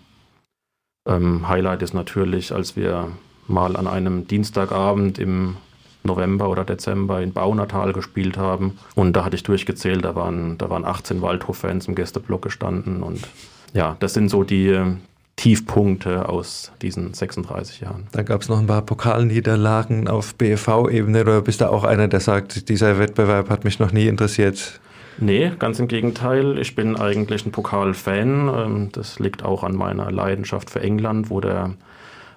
Ähm, 1.09 1.49
Highlight 1.49 1.81
ist 1.81 1.95
natürlich, 1.95 2.53
als 2.53 2.77
wir 2.77 3.13
mal 3.49 3.77
an 3.77 3.87
einem 3.87 4.27
Dienstagabend 4.29 5.19
im 5.19 5.57
November 6.05 6.49
oder 6.49 6.65
Dezember 6.65 7.23
in 7.23 7.33
Baunatal 7.33 7.93
gespielt 7.93 8.37
haben. 8.37 8.79
Und 8.95 9.15
da 9.15 9.25
hatte 9.25 9.37
ich 9.37 9.43
durchgezählt, 9.43 10.05
da 10.05 10.15
waren, 10.15 10.59
da 10.59 10.71
waren 10.71 10.85
18 10.85 11.23
Waldhof-Fans 11.23 11.89
im 11.89 11.95
Gästeblock 11.95 12.43
gestanden. 12.43 13.03
Und 13.03 13.27
ja, 13.73 13.97
das 14.01 14.15
sind 14.15 14.29
so 14.29 14.45
die 14.45 14.69
äh, 14.69 14.85
Tiefpunkte 15.37 16.29
aus 16.29 16.73
diesen 16.83 17.15
36 17.15 17.81
Jahren. 17.81 18.07
Da 18.13 18.23
gab 18.23 18.43
es 18.43 18.49
noch 18.49 18.59
ein 18.59 18.67
paar 18.67 18.83
Pokalniederlagen 18.83 20.07
auf 20.07 20.35
BFV-Ebene 20.37 21.23
oder 21.23 21.41
bist 21.41 21.61
du 21.61 21.71
auch 21.71 21.85
einer, 21.85 22.07
der 22.07 22.21
sagt, 22.21 22.69
dieser 22.69 22.99
Wettbewerb 22.99 23.51
hat 23.51 23.65
mich 23.65 23.79
noch 23.79 23.93
nie 23.93 24.07
interessiert? 24.07 24.81
Nee, 25.19 25.53
ganz 25.59 25.79
im 25.79 25.89
Gegenteil. 25.89 26.59
Ich 26.59 26.75
bin 26.75 26.97
eigentlich 26.97 27.47
ein 27.47 27.53
Pokalfan. 27.53 28.49
Ähm, 28.49 28.89
das 28.93 29.19
liegt 29.19 29.45
auch 29.45 29.63
an 29.65 29.75
meiner 29.75 30.11
Leidenschaft 30.11 30.71
für 30.71 30.81
England, 30.81 31.31
wo 31.31 31.41
der 31.41 31.75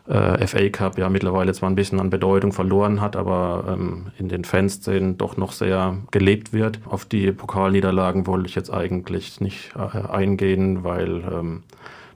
äh, 0.07 0.47
FA 0.47 0.69
Cup 0.69 0.97
ja 0.97 1.09
mittlerweile 1.09 1.53
zwar 1.53 1.69
ein 1.69 1.75
bisschen 1.75 1.99
an 1.99 2.09
Bedeutung 2.09 2.53
verloren 2.53 3.01
hat, 3.01 3.15
aber 3.15 3.65
ähm, 3.69 4.07
in 4.17 4.29
den 4.29 4.45
Fanszenen 4.45 5.17
doch 5.17 5.37
noch 5.37 5.51
sehr 5.51 5.97
gelebt 6.11 6.53
wird. 6.53 6.79
Auf 6.85 7.05
die 7.05 7.31
Pokalniederlagen 7.31 8.27
wollte 8.27 8.47
ich 8.47 8.55
jetzt 8.55 8.71
eigentlich 8.71 9.41
nicht 9.41 9.71
äh, 9.75 10.07
eingehen, 10.07 10.83
weil 10.83 11.23
ähm, 11.31 11.63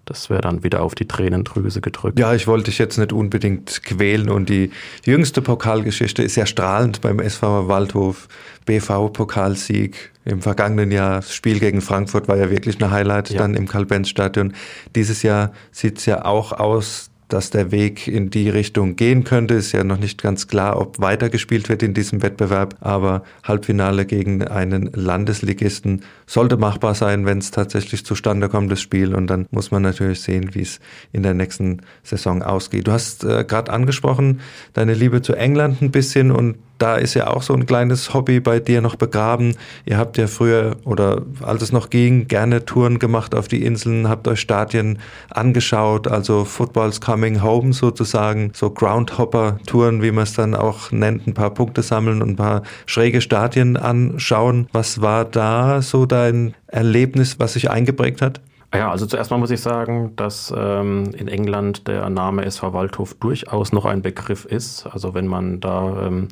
das 0.06 0.30
wäre 0.30 0.41
dann 0.41 0.63
wieder 0.63 0.82
auf 0.82 0.95
die 0.95 1.08
Tränendrüse 1.08 1.80
gedrückt. 1.80 2.19
Ja, 2.19 2.34
ich 2.34 2.47
wollte 2.47 2.65
dich 2.65 2.80
jetzt 2.80 2.97
nicht 2.97 3.13
unbedingt 3.13 3.84
quälen 3.84 4.30
und 4.30 4.49
die 4.49 4.71
jüngste 5.06 5.41
Pokalgeschichte 5.41 6.23
ist 6.23 6.36
ja 6.36 6.45
strahlend 6.45 7.01
beim 7.01 7.19
SV 7.19 7.67
Waldhof. 7.67 8.27
BV-Pokalsieg 8.65 9.95
im 10.23 10.41
vergangenen 10.41 10.91
Jahr. 10.91 11.17
Das 11.17 11.34
Spiel 11.34 11.60
gegen 11.60 11.82
Frankfurt 11.82 12.27
war 12.27 12.38
ja 12.38 12.49
wirklich 12.49 12.82
ein 12.82 12.91
Highlight 12.91 13.32
ja. 13.32 13.39
dann 13.39 13.56
im 13.56 13.67
Karl-Benz-Stadion. 13.67 14.54
Dieses 14.95 15.23
Jahr 15.23 15.51
sieht 15.71 15.97
es 15.97 16.06
ja 16.06 16.25
auch 16.25 16.51
aus, 16.51 17.11
dass 17.33 17.49
der 17.49 17.71
Weg 17.71 18.07
in 18.07 18.29
die 18.29 18.49
Richtung 18.49 18.95
gehen 18.95 19.23
könnte. 19.23 19.53
Ist 19.53 19.71
ja 19.71 19.83
noch 19.83 19.97
nicht 19.97 20.21
ganz 20.21 20.47
klar, 20.47 20.79
ob 20.79 20.99
weitergespielt 20.99 21.69
wird 21.69 21.81
in 21.83 21.93
diesem 21.93 22.21
Wettbewerb, 22.21 22.75
aber 22.81 23.23
Halbfinale 23.43 24.05
gegen 24.05 24.47
einen 24.47 24.89
Landesligisten 24.93 26.01
sollte 26.25 26.57
machbar 26.57 26.93
sein, 26.93 27.25
wenn 27.25 27.37
es 27.37 27.51
tatsächlich 27.51 28.05
zustande 28.05 28.49
kommt, 28.49 28.71
das 28.71 28.81
Spiel. 28.81 29.15
Und 29.15 29.27
dann 29.27 29.47
muss 29.51 29.71
man 29.71 29.81
natürlich 29.81 30.21
sehen, 30.21 30.53
wie 30.53 30.61
es 30.61 30.79
in 31.13 31.23
der 31.23 31.33
nächsten 31.33 31.81
Saison 32.03 32.43
ausgeht. 32.43 32.87
Du 32.87 32.91
hast 32.91 33.23
äh, 33.23 33.45
gerade 33.45 33.71
angesprochen, 33.71 34.41
deine 34.73 34.93
Liebe 34.93 35.21
zu 35.21 35.33
England 35.33 35.81
ein 35.81 35.91
bisschen 35.91 36.31
und 36.31 36.57
da 36.81 36.95
ist 36.95 37.13
ja 37.13 37.27
auch 37.27 37.43
so 37.43 37.53
ein 37.53 37.65
kleines 37.65 38.13
Hobby 38.13 38.39
bei 38.39 38.59
dir 38.59 38.81
noch 38.81 38.95
begraben. 38.95 39.55
Ihr 39.85 39.97
habt 39.97 40.17
ja 40.17 40.27
früher 40.27 40.77
oder 40.83 41.21
als 41.41 41.61
es 41.61 41.71
noch 41.71 41.89
ging, 41.89 42.27
gerne 42.27 42.65
Touren 42.65 42.97
gemacht 42.97 43.35
auf 43.35 43.47
die 43.47 43.63
Inseln, 43.63 44.09
habt 44.09 44.27
euch 44.27 44.39
Stadien 44.39 44.99
angeschaut, 45.29 46.07
also 46.07 46.45
Football's 46.45 46.99
Coming 46.99 47.43
Home 47.43 47.73
sozusagen, 47.73 48.51
so 48.55 48.71
Groundhopper-Touren, 48.71 50.01
wie 50.01 50.11
man 50.11 50.23
es 50.23 50.33
dann 50.33 50.55
auch 50.55 50.91
nennt, 50.91 51.27
ein 51.27 51.33
paar 51.33 51.51
Punkte 51.51 51.83
sammeln 51.83 52.21
und 52.21 52.29
ein 52.29 52.35
paar 52.35 52.63
schräge 52.85 53.21
Stadien 53.21 53.77
anschauen. 53.77 54.67
Was 54.71 55.01
war 55.01 55.25
da 55.25 55.81
so 55.81 56.05
dein 56.05 56.55
Erlebnis, 56.67 57.39
was 57.39 57.53
sich 57.53 57.69
eingeprägt 57.69 58.21
hat? 58.21 58.41
Ja, 58.73 58.89
also 58.89 59.05
zuerst 59.05 59.31
mal 59.31 59.37
muss 59.37 59.51
ich 59.51 59.59
sagen, 59.59 60.13
dass 60.15 60.53
ähm, 60.55 61.11
in 61.13 61.27
England 61.27 61.89
der 61.89 62.09
Name 62.09 62.45
SV 62.45 62.71
Waldhof 62.71 63.13
durchaus 63.15 63.73
noch 63.73 63.83
ein 63.83 64.01
Begriff 64.01 64.45
ist. 64.45 64.87
Also 64.87 65.13
wenn 65.13 65.27
man 65.27 65.59
da 65.59 66.07
ähm, 66.07 66.29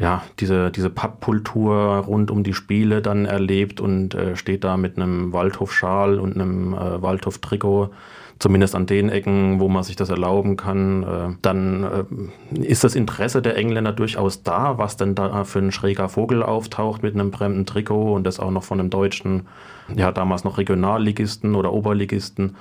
ja, 0.00 0.22
diese, 0.38 0.70
diese 0.70 0.88
Pappkultur 0.88 1.74
rund 2.06 2.30
um 2.30 2.42
die 2.42 2.54
Spiele 2.54 3.02
dann 3.02 3.26
erlebt 3.26 3.80
und 3.82 4.14
äh, 4.14 4.34
steht 4.34 4.64
da 4.64 4.78
mit 4.78 4.96
einem 4.96 5.34
Waldhof-Schal 5.34 6.18
und 6.18 6.34
einem 6.34 6.72
äh, 6.72 7.02
Waldhof-Trikot, 7.02 7.90
zumindest 8.38 8.74
an 8.74 8.86
den 8.86 9.10
Ecken, 9.10 9.60
wo 9.60 9.68
man 9.68 9.82
sich 9.82 9.96
das 9.96 10.08
erlauben 10.08 10.56
kann, 10.56 11.02
äh, 11.02 11.36
dann 11.42 11.84
äh, 11.84 12.62
ist 12.62 12.82
das 12.82 12.94
Interesse 12.94 13.42
der 13.42 13.58
Engländer 13.58 13.92
durchaus 13.92 14.42
da, 14.42 14.78
was 14.78 14.96
denn 14.96 15.14
da 15.14 15.44
für 15.44 15.58
ein 15.58 15.70
schräger 15.70 16.08
Vogel 16.08 16.42
auftaucht 16.42 17.02
mit 17.02 17.14
einem 17.14 17.30
fremden 17.30 17.66
Trikot 17.66 18.14
und 18.14 18.24
das 18.24 18.40
auch 18.40 18.50
noch 18.50 18.64
von 18.64 18.80
einem 18.80 18.88
deutschen, 18.88 19.48
ja, 19.94 20.12
damals 20.12 20.44
noch 20.44 20.56
Regionalligisten 20.56 21.54
oder 21.54 21.74
Oberligisten. 21.74 22.56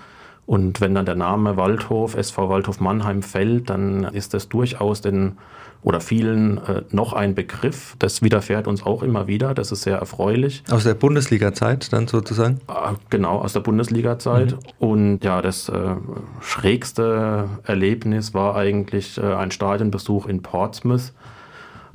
Und 0.45 0.81
wenn 0.81 0.93
dann 0.93 1.05
der 1.05 1.15
Name 1.15 1.55
Waldhof, 1.55 2.15
SV 2.15 2.49
Waldhof 2.49 2.81
Mannheim 2.81 3.21
fällt, 3.21 3.69
dann 3.69 4.03
ist 4.03 4.33
das 4.33 4.49
durchaus 4.49 4.99
den 4.99 5.37
oder 5.81 6.01
vielen 6.01 6.57
äh, 6.57 6.81
noch 6.91 7.13
ein 7.13 7.35
Begriff. 7.35 7.95
Das 7.99 8.21
widerfährt 8.21 8.67
uns 8.67 8.85
auch 8.85 9.01
immer 9.01 9.27
wieder. 9.27 9.53
Das 9.53 9.71
ist 9.71 9.83
sehr 9.83 9.97
erfreulich. 9.97 10.63
Aus 10.69 10.83
der 10.83 10.93
Bundesliga-Zeit 10.93 11.93
dann 11.93 12.07
sozusagen? 12.07 12.59
Äh, 12.67 12.93
genau, 13.09 13.39
aus 13.39 13.53
der 13.53 13.61
Bundesliga-Zeit. 13.61 14.51
Mhm. 14.51 14.57
Und 14.79 15.23
ja, 15.23 15.41
das 15.41 15.69
äh, 15.69 15.95
schrägste 16.41 17.49
Erlebnis 17.63 18.33
war 18.33 18.55
eigentlich 18.55 19.17
äh, 19.17 19.21
ein 19.21 19.51
Stadionbesuch 19.51 20.27
in 20.27 20.41
Portsmouth 20.41 21.13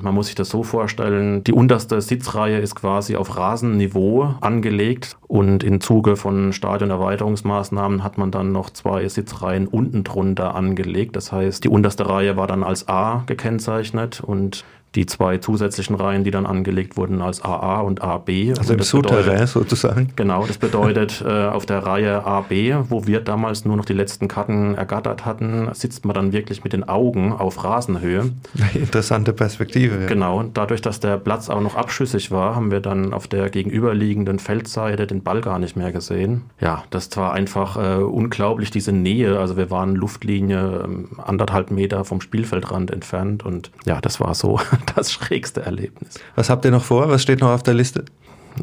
man 0.05 0.15
muss 0.15 0.27
sich 0.27 0.35
das 0.35 0.51
so 0.51 0.63
vorstellen, 0.63 1.43
die 1.45 1.53
unterste 1.53 2.01
Sitzreihe 2.01 2.59
ist 2.59 2.75
quasi 2.75 3.17
auf 3.17 3.37
Rasenniveau 3.37 4.35
angelegt 4.41 5.17
und 5.27 5.65
im 5.65 5.81
Zuge 5.81 6.17
von 6.17 6.53
Stadionerweiterungsmaßnahmen 6.53 8.05
hat 8.05 8.19
man 8.19 8.31
dann 8.31 8.53
noch 8.53 8.69
zwei 8.71 9.09
Sitzreihen 9.09 9.67
unten 9.67 10.05
drunter 10.05 10.55
angelegt. 10.55 11.17
Das 11.17 11.33
heißt, 11.33 11.65
die 11.65 11.69
unterste 11.69 12.09
Reihe 12.09 12.37
war 12.37 12.47
dann 12.47 12.63
als 12.63 12.87
A 12.87 13.25
gekennzeichnet 13.27 14.21
und 14.21 14.65
die 14.95 15.07
zwei 15.07 15.39
zusätzlichen 15.39 15.97
Reihen, 15.97 16.25
die 16.25 16.31
dann 16.31 16.47
angelegt 16.47 16.97
wurden 16.97 17.21
als 17.21 17.45
AA 17.45 17.81
und 17.81 18.03
AB. 18.03 18.31
Also 18.57 18.75
im 18.75 18.81
Souterrain 18.81 19.47
sozusagen. 19.47 20.09
Genau, 20.17 20.47
das 20.47 20.59
bedeutet, 20.59 21.23
äh, 21.27 21.47
auf 21.47 21.67
der 21.67 21.81
Reihe 21.81 22.25
AB, 22.25 22.53
wo 22.89 23.07
wir 23.07 23.21
damals 23.21 23.65
nur 23.65 23.77
noch 23.77 23.85
die 23.85 23.93
letzten 23.93 24.29
Karten 24.29 24.75
ergattert 24.75 25.25
hatten, 25.25 25.69
sitzt 25.73 26.05
man 26.05 26.15
dann 26.15 26.33
wirklich 26.33 26.63
mit 26.65 26.73
den 26.73 26.89
Augen 26.89 27.33
auf 27.33 27.65
Rasenhöhe. 27.65 28.33
Interessante 28.75 29.33
Perspektive. 29.33 30.03
Ja. 30.03 30.07
Genau, 30.07 30.43
dadurch, 30.43 30.81
dass 30.81 31.01
der 31.01 31.17
Platz 31.17 31.51
auch 31.51 31.61
noch 31.61 31.75
abschüssig 31.75 32.31
war, 32.31 32.55
haben 32.55 32.71
wir 32.71 32.81
dann 32.81 33.13
auf 33.13 33.27
der 33.27 33.51
gegenüberliegenden 33.51 34.39
Feldseite 34.39 35.07
den 35.07 35.23
Ball 35.23 35.41
gar 35.41 35.59
nicht 35.59 35.77
mehr 35.77 35.93
gesehen. 35.93 36.43
Ja, 36.61 36.85
das 36.91 37.15
war 37.17 37.33
einfach 37.33 37.77
äh, 37.77 38.03
unglaublich, 38.03 38.71
diese 38.71 38.93
Nähe. 38.93 39.39
Also 39.39 39.57
wir 39.57 39.71
waren 39.71 39.95
Luftlinie 39.97 40.85
äh, 40.85 41.21
anderthalb 41.23 41.71
Meter 41.71 42.05
vom 42.05 42.21
Spielfeldrand 42.21 42.91
entfernt 42.91 43.45
und 43.45 43.71
ja, 43.87 44.01
das 44.01 44.21
war 44.21 44.35
so 44.35 44.61
das 44.97 45.13
schrägste 45.13 45.63
Erlebnis. 45.63 46.21
Was 46.35 46.51
habt 46.51 46.65
ihr 46.65 46.71
noch 46.71 46.85
vor? 46.85 47.09
Was 47.09 47.23
steht 47.23 47.41
noch 47.41 47.51
auf 47.51 47.63
der 47.63 47.75
Liste? 47.75 48.05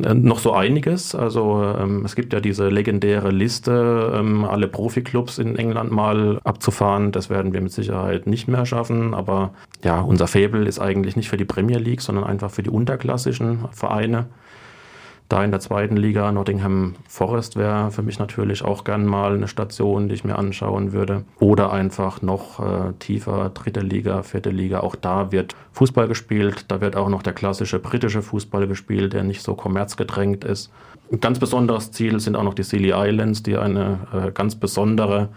Äh, 0.03 0.13
noch 0.13 0.39
so 0.39 0.53
einiges. 0.53 1.15
Also 1.15 1.63
ähm, 1.77 2.05
es 2.05 2.15
gibt 2.15 2.33
ja 2.33 2.39
diese 2.39 2.69
legendäre 2.69 3.31
Liste, 3.31 4.13
ähm, 4.15 4.45
alle 4.45 4.67
Profiklubs 4.67 5.37
in 5.37 5.55
England 5.55 5.91
mal 5.91 6.39
abzufahren. 6.43 7.11
Das 7.11 7.29
werden 7.29 7.53
wir 7.53 7.61
mit 7.61 7.71
Sicherheit 7.71 8.27
nicht 8.27 8.47
mehr 8.47 8.65
schaffen. 8.65 9.13
Aber 9.13 9.53
ja, 9.83 9.99
unser 9.99 10.27
Fable 10.27 10.65
ist 10.65 10.79
eigentlich 10.79 11.15
nicht 11.15 11.29
für 11.29 11.37
die 11.37 11.45
Premier 11.45 11.77
League, 11.77 12.01
sondern 12.01 12.23
einfach 12.23 12.51
für 12.51 12.63
die 12.63 12.69
unterklassischen 12.69 13.65
Vereine 13.71 14.27
da 15.31 15.43
in 15.43 15.51
der 15.51 15.59
zweiten 15.59 15.95
Liga. 15.95 16.31
Nottingham 16.31 16.95
Forest 17.07 17.55
wäre 17.55 17.91
für 17.91 18.01
mich 18.01 18.19
natürlich 18.19 18.63
auch 18.63 18.83
gern 18.83 19.05
mal 19.05 19.33
eine 19.33 19.47
Station, 19.47 20.09
die 20.09 20.15
ich 20.15 20.23
mir 20.23 20.37
anschauen 20.37 20.91
würde. 20.91 21.23
Oder 21.39 21.71
einfach 21.71 22.21
noch 22.21 22.59
äh, 22.59 22.93
tiefer, 22.99 23.49
dritte 23.53 23.79
Liga, 23.79 24.23
vierte 24.23 24.49
Liga. 24.49 24.81
Auch 24.81 24.95
da 24.95 25.31
wird 25.31 25.55
Fußball 25.73 26.07
gespielt. 26.07 26.65
Da 26.67 26.81
wird 26.81 26.95
auch 26.95 27.09
noch 27.09 27.23
der 27.23 27.33
klassische 27.33 27.79
britische 27.79 28.21
Fußball 28.21 28.67
gespielt, 28.67 29.13
der 29.13 29.23
nicht 29.23 29.41
so 29.41 29.55
kommerzgedrängt 29.55 30.43
ist. 30.43 30.71
Ein 31.11 31.19
ganz 31.19 31.39
besonderes 31.39 31.91
Ziel 31.91 32.19
sind 32.19 32.35
auch 32.35 32.43
noch 32.43 32.53
die 32.53 32.63
Scilly 32.63 32.91
Islands, 32.93 33.43
die 33.43 33.57
eine 33.57 33.99
äh, 34.13 34.31
ganz 34.31 34.55
besondere 34.55 35.29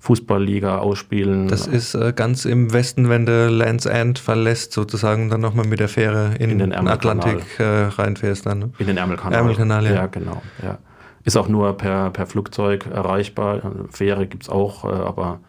Fußballliga 0.00 0.78
ausspielen. 0.78 1.48
Das 1.48 1.66
ist 1.66 1.94
äh, 1.94 2.12
ganz 2.14 2.44
im 2.44 2.72
Westen, 2.72 3.08
wenn 3.08 3.26
du 3.26 3.48
Lands 3.48 3.86
End 3.86 4.18
verlässt, 4.18 4.72
sozusagen 4.72 5.28
dann 5.28 5.40
nochmal 5.40 5.66
mit 5.66 5.80
der 5.80 5.88
Fähre 5.88 6.36
in, 6.38 6.50
in 6.50 6.58
den 6.58 6.72
Atlantik 6.72 7.42
äh, 7.58 7.64
reinfährst. 7.64 8.46
Dann, 8.46 8.58
ne? 8.58 8.70
In 8.78 8.86
den 8.86 8.96
Ärmelkanal. 8.96 9.38
Ärmelkanal, 9.38 9.84
ja. 9.86 9.92
ja 9.92 10.06
genau. 10.06 10.40
Ja. 10.62 10.78
Ist 11.24 11.36
auch 11.36 11.48
nur 11.48 11.76
per, 11.76 12.10
per 12.10 12.26
Flugzeug 12.26 12.86
erreichbar. 12.86 13.72
Fähre 13.90 14.26
gibt 14.26 14.44
es 14.44 14.48
auch, 14.48 14.84
äh, 14.84 14.88
aber 14.88 15.40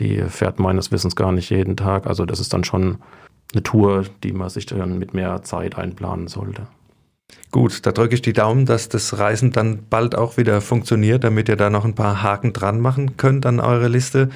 die 0.00 0.22
fährt 0.22 0.58
meines 0.58 0.90
Wissens 0.90 1.14
gar 1.14 1.32
nicht 1.32 1.50
jeden 1.50 1.76
Tag. 1.76 2.06
Also 2.06 2.24
das 2.24 2.40
ist 2.40 2.52
dann 2.54 2.64
schon 2.64 2.98
eine 3.52 3.62
Tour, 3.62 4.04
die 4.22 4.32
man 4.32 4.48
sich 4.48 4.64
dann 4.66 4.98
mit 4.98 5.12
mehr 5.12 5.42
Zeit 5.42 5.76
einplanen 5.76 6.28
sollte. 6.28 6.66
Gut, 7.50 7.84
da 7.84 7.92
drücke 7.92 8.14
ich 8.14 8.22
die 8.22 8.32
Daumen, 8.32 8.64
dass 8.64 8.88
das 8.88 9.18
Reisen 9.18 9.52
dann 9.52 9.80
bald 9.90 10.14
auch 10.14 10.38
wieder 10.38 10.62
funktioniert, 10.62 11.22
damit 11.22 11.50
ihr 11.50 11.56
da 11.56 11.68
noch 11.68 11.84
ein 11.84 11.94
paar 11.94 12.22
Haken 12.22 12.54
dran 12.54 12.80
machen 12.80 13.18
könnt 13.18 13.44
an 13.44 13.60
eure 13.60 13.88
Liste. 13.88 14.30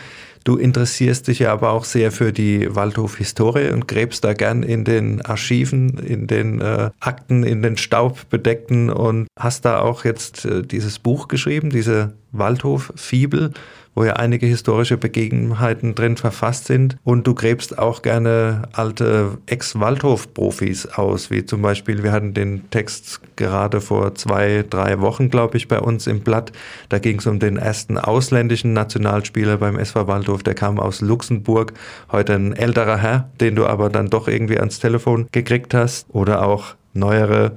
Du 0.45 0.59
interessierst 0.59 1.27
dich 1.27 1.41
ja 1.41 1.53
aber 1.53 1.71
auch 1.71 1.85
sehr 1.85 2.13
für 2.13 2.33
die 2.33 2.73
Waldhof-Historie 2.73 3.71
und 3.73 3.89
gräbst 3.89 4.23
da 4.23 4.33
gern 4.33 4.63
in 4.63 4.85
den 4.85 5.21
Archiven, 5.23 5.99
in 5.99 6.29
den 6.29 6.61
äh, 6.61 6.91
Akten, 7.01 7.43
in 7.43 7.63
den 7.63 7.77
Staubbedeckten 7.77 8.91
und 8.91 9.27
hast 9.37 9.65
da 9.65 9.81
auch 9.81 10.05
jetzt 10.05 10.45
äh, 10.45 10.63
dieses 10.63 11.01
Buch 11.01 11.27
geschrieben, 11.27 11.71
diese 11.71 12.13
Waldhof-Fibel 12.31 13.55
wo 13.97 14.05
ja 14.05 14.13
einige 14.13 14.47
historische 14.47 14.99
Begebenheiten 14.99 15.95
drin 15.95 16.17
verfasst 16.17 16.67
sind. 16.67 16.99
Und 17.03 17.27
du 17.27 17.35
gräbst 17.35 17.79
auch 17.79 18.03
gerne 18.03 18.69
alte 18.73 19.39
Ex-Waldhof-Profis 19.47 20.87
aus, 20.87 21.31
wie 21.31 21.47
zum 21.47 21.63
Beispiel, 21.63 22.03
wir 22.03 22.13
hatten 22.13 22.35
den 22.35 22.71
Text 22.71 23.21
gerade 23.37 23.81
vor 23.81 24.15
zwei, 24.15 24.65
drei 24.69 25.01
Wochen, 25.01 25.31
glaube 25.31 25.57
ich, 25.57 25.67
bei 25.67 25.81
uns 25.81 26.07
im 26.07 26.21
Blatt. 26.21 26.53
Da 26.91 26.99
ging 26.99 27.19
es 27.19 27.27
um 27.27 27.39
den 27.39 27.57
ersten 27.57 27.97
ausländischen 27.97 28.75
Nationalspieler 28.75 29.57
beim 29.57 29.79
SV 29.79 30.07
Waldhof, 30.07 30.43
der 30.43 30.55
kam 30.55 30.79
aus 30.79 31.01
Luxemburg, 31.01 31.73
heute 32.13 32.35
ein 32.35 32.53
älterer 32.53 32.99
Herr, 32.99 33.31
den 33.41 33.57
du 33.57 33.67
aber 33.67 33.89
dann 33.89 34.11
doch 34.11 34.29
irgendwie 34.29 34.59
ans 34.59 34.79
Telefon 34.79 35.27
gekriegt 35.33 35.73
hast. 35.73 36.07
Oder 36.11 36.47
auch 36.47 36.75
neuere 36.93 37.53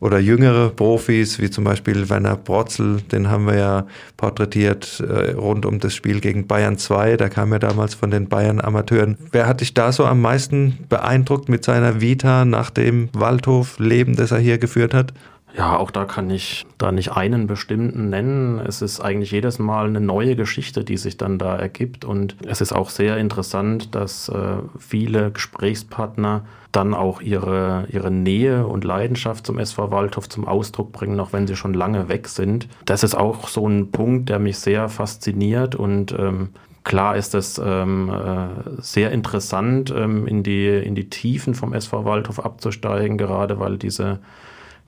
oder 0.00 0.18
jüngere 0.18 0.70
Profis, 0.70 1.40
wie 1.40 1.50
zum 1.50 1.64
Beispiel 1.64 2.08
Werner 2.08 2.36
Brotzel, 2.36 3.00
den 3.00 3.28
haben 3.28 3.46
wir 3.46 3.56
ja 3.56 3.86
porträtiert 4.16 5.00
äh, 5.00 5.32
rund 5.32 5.66
um 5.66 5.80
das 5.80 5.94
Spiel 5.94 6.20
gegen 6.20 6.46
Bayern 6.46 6.78
2. 6.78 7.16
Da 7.16 7.28
kam 7.28 7.52
er 7.52 7.58
damals 7.58 7.94
von 7.94 8.10
den 8.10 8.28
Bayern-Amateuren. 8.28 9.18
Wer 9.32 9.46
hat 9.46 9.60
dich 9.60 9.74
da 9.74 9.90
so 9.90 10.04
am 10.04 10.20
meisten 10.20 10.78
beeindruckt 10.88 11.48
mit 11.48 11.64
seiner 11.64 12.00
Vita 12.00 12.44
nach 12.44 12.70
dem 12.70 13.08
Waldhof-Leben, 13.12 14.14
das 14.14 14.30
er 14.30 14.38
hier 14.38 14.58
geführt 14.58 14.94
hat? 14.94 15.12
Ja, 15.56 15.76
auch 15.76 15.90
da 15.90 16.04
kann 16.04 16.30
ich 16.30 16.66
da 16.76 16.92
nicht 16.92 17.12
einen 17.12 17.46
bestimmten 17.46 18.10
nennen. 18.10 18.60
Es 18.60 18.82
ist 18.82 19.00
eigentlich 19.00 19.30
jedes 19.30 19.58
Mal 19.58 19.86
eine 19.86 20.00
neue 20.00 20.36
Geschichte, 20.36 20.84
die 20.84 20.96
sich 20.96 21.16
dann 21.16 21.38
da 21.38 21.56
ergibt. 21.56 22.04
Und 22.04 22.36
es 22.46 22.60
ist 22.60 22.72
auch 22.72 22.90
sehr 22.90 23.16
interessant, 23.16 23.94
dass 23.94 24.28
äh, 24.28 24.58
viele 24.78 25.30
Gesprächspartner 25.32 26.44
dann 26.70 26.92
auch 26.92 27.22
ihre, 27.22 27.86
ihre 27.90 28.10
Nähe 28.10 28.66
und 28.66 28.84
Leidenschaft 28.84 29.46
zum 29.46 29.58
SV 29.58 29.90
Waldhof 29.90 30.28
zum 30.28 30.46
Ausdruck 30.46 30.92
bringen, 30.92 31.18
auch 31.18 31.32
wenn 31.32 31.46
sie 31.46 31.56
schon 31.56 31.74
lange 31.74 32.08
weg 32.08 32.28
sind. 32.28 32.68
Das 32.84 33.02
ist 33.02 33.14
auch 33.14 33.48
so 33.48 33.66
ein 33.66 33.90
Punkt, 33.90 34.28
der 34.28 34.38
mich 34.38 34.58
sehr 34.58 34.88
fasziniert 34.88 35.74
und 35.74 36.12
ähm, 36.12 36.50
Klar 36.84 37.16
ist 37.16 37.34
es 37.34 37.60
ähm, 37.62 38.08
äh, 38.08 38.48
sehr 38.80 39.12
interessant, 39.12 39.92
ähm, 39.94 40.26
in, 40.26 40.42
die, 40.42 40.68
in 40.68 40.94
die 40.94 41.10
Tiefen 41.10 41.52
vom 41.52 41.74
SV 41.74 42.06
Waldhof 42.06 42.42
abzusteigen, 42.42 43.18
gerade 43.18 43.60
weil 43.60 43.76
diese 43.76 44.20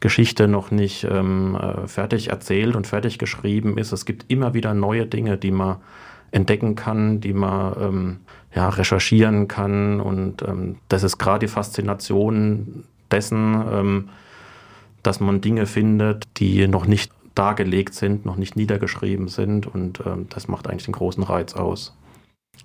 Geschichte 0.01 0.49
noch 0.49 0.71
nicht 0.71 1.05
ähm, 1.05 1.55
äh, 1.55 1.87
fertig 1.87 2.31
erzählt 2.31 2.75
und 2.75 2.87
fertig 2.87 3.19
geschrieben 3.19 3.79
ist. 3.79 3.93
Es 3.93 4.07
gibt 4.07 4.31
immer 4.31 4.55
wieder 4.55 4.75
neue 4.75 5.07
Dinge, 5.07 5.37
die 5.37 5.51
man 5.51 5.77
entdecken 6.31 6.75
kann, 6.75 7.21
die 7.21 7.33
man 7.33 7.75
ähm, 7.81 8.21
ja, 8.55 8.69
recherchieren 8.69 9.47
kann. 9.47 10.01
Und 10.01 10.43
ähm, 10.43 10.77
das 10.89 11.03
ist 11.03 11.19
gerade 11.19 11.47
die 11.47 11.53
Faszination 11.53 12.85
dessen, 13.11 13.63
ähm, 13.71 14.09
dass 15.03 15.21
man 15.21 15.41
Dinge 15.41 15.67
findet, 15.67 16.29
die 16.39 16.67
noch 16.67 16.87
nicht 16.87 17.13
dargelegt 17.35 17.95
sind, 17.95 18.25
noch 18.27 18.37
nicht 18.37 18.57
niedergeschrieben 18.57 19.29
sind. 19.29 19.67
Und 19.67 20.01
ähm, 20.07 20.27
das 20.31 20.49
macht 20.49 20.69
eigentlich 20.69 20.85
den 20.85 20.93
großen 20.95 21.23
Reiz 21.23 21.55
aus. 21.55 21.95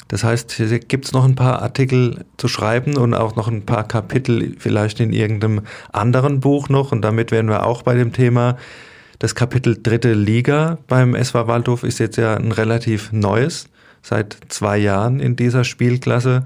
Das 0.07 0.23
heißt, 0.23 0.51
hier 0.51 0.79
gibt 0.79 1.05
es 1.05 1.13
noch 1.13 1.25
ein 1.25 1.35
paar 1.35 1.61
Artikel 1.61 2.25
zu 2.37 2.47
schreiben 2.47 2.95
und 2.97 3.13
auch 3.13 3.35
noch 3.35 3.47
ein 3.47 3.65
paar 3.65 3.87
Kapitel 3.87 4.55
vielleicht 4.59 4.99
in 4.99 5.13
irgendeinem 5.13 5.61
anderen 5.91 6.39
Buch 6.39 6.69
noch. 6.69 6.91
Und 6.91 7.01
damit 7.01 7.31
wären 7.31 7.49
wir 7.49 7.65
auch 7.65 7.81
bei 7.81 7.95
dem 7.95 8.13
Thema. 8.13 8.57
Das 9.19 9.33
Kapitel 9.33 9.77
dritte 9.81 10.13
Liga 10.13 10.77
beim 10.87 11.15
SV 11.15 11.47
Waldhof 11.47 11.83
ist 11.83 11.99
jetzt 11.99 12.17
ja 12.17 12.35
ein 12.35 12.51
relativ 12.51 13.11
neues, 13.11 13.69
seit 14.01 14.37
zwei 14.49 14.77
Jahren 14.77 15.19
in 15.19 15.35
dieser 15.35 15.63
Spielklasse. 15.63 16.45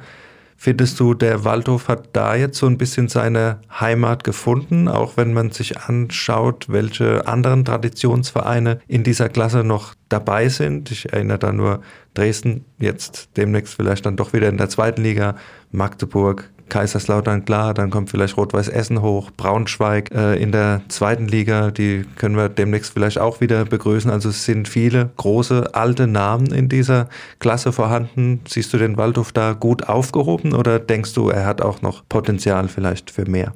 Findest 0.62 1.00
du, 1.00 1.14
der 1.14 1.46
Waldhof 1.46 1.88
hat 1.88 2.10
da 2.12 2.36
jetzt 2.36 2.58
so 2.58 2.68
ein 2.68 2.78
bisschen 2.78 3.08
seine 3.08 3.62
Heimat 3.80 4.26
gefunden, 4.26 4.90
auch 4.90 5.16
wenn 5.16 5.32
man 5.32 5.52
sich 5.52 5.80
anschaut, 5.80 6.66
welche 6.68 7.26
anderen 7.30 7.64
Traditionsvereine 7.64 8.82
in 8.86 9.06
dieser 9.06 9.30
Klasse 9.30 9.64
noch 9.64 9.96
dabei 10.10 10.50
sind? 10.50 10.92
Ich 10.92 11.14
erinnere 11.14 11.40
da 11.40 11.54
nur 11.54 11.80
Dresden, 12.14 12.66
jetzt 12.78 13.30
demnächst 13.38 13.76
vielleicht 13.76 14.06
dann 14.06 14.18
doch 14.18 14.34
wieder 14.34 14.50
in 14.50 14.58
der 14.58 14.68
zweiten 14.68 15.02
Liga, 15.02 15.38
Magdeburg, 15.72 16.52
Kaiserslautern, 16.70 17.46
klar, 17.46 17.74
dann 17.74 17.90
kommt 17.90 18.10
vielleicht 18.10 18.38
Rot-Weiß 18.38 18.68
Essen 18.70 19.02
hoch, 19.02 19.32
Braunschweig 19.36 20.12
äh, 20.14 20.42
in 20.42 20.52
der 20.52 20.82
zweiten 20.88 21.28
Liga, 21.28 21.72
die 21.72 22.06
können 22.16 22.36
wir 22.36 22.50
demnächst 22.50 22.94
vielleicht 22.94 23.20
auch 23.20 23.42
wieder 23.42 23.66
begrüßen. 23.66 24.10
Also 24.10 24.30
es 24.30 24.46
sind 24.46 24.68
viele 24.68 25.10
große, 25.18 25.74
alte 25.74 26.08
Namen 26.08 26.52
in 26.54 26.70
dieser 26.70 27.10
Klasse 27.40 27.72
vorhanden. 27.72 28.42
Siehst 28.48 28.74
du 28.74 28.78
den 28.78 28.98
Waldhof 28.98 29.32
da 29.32 29.54
gut 29.54 29.90
aufgehoben 29.90 30.54
oder 30.54 30.80
denkst 30.80 31.14
du, 31.14 31.30
er 31.30 31.46
hat 31.46 31.62
auch 31.62 31.82
noch 31.82 32.04
Potenzial 32.08 32.68
vielleicht 32.68 33.12
für 33.12 33.30
mehr? 33.30 33.54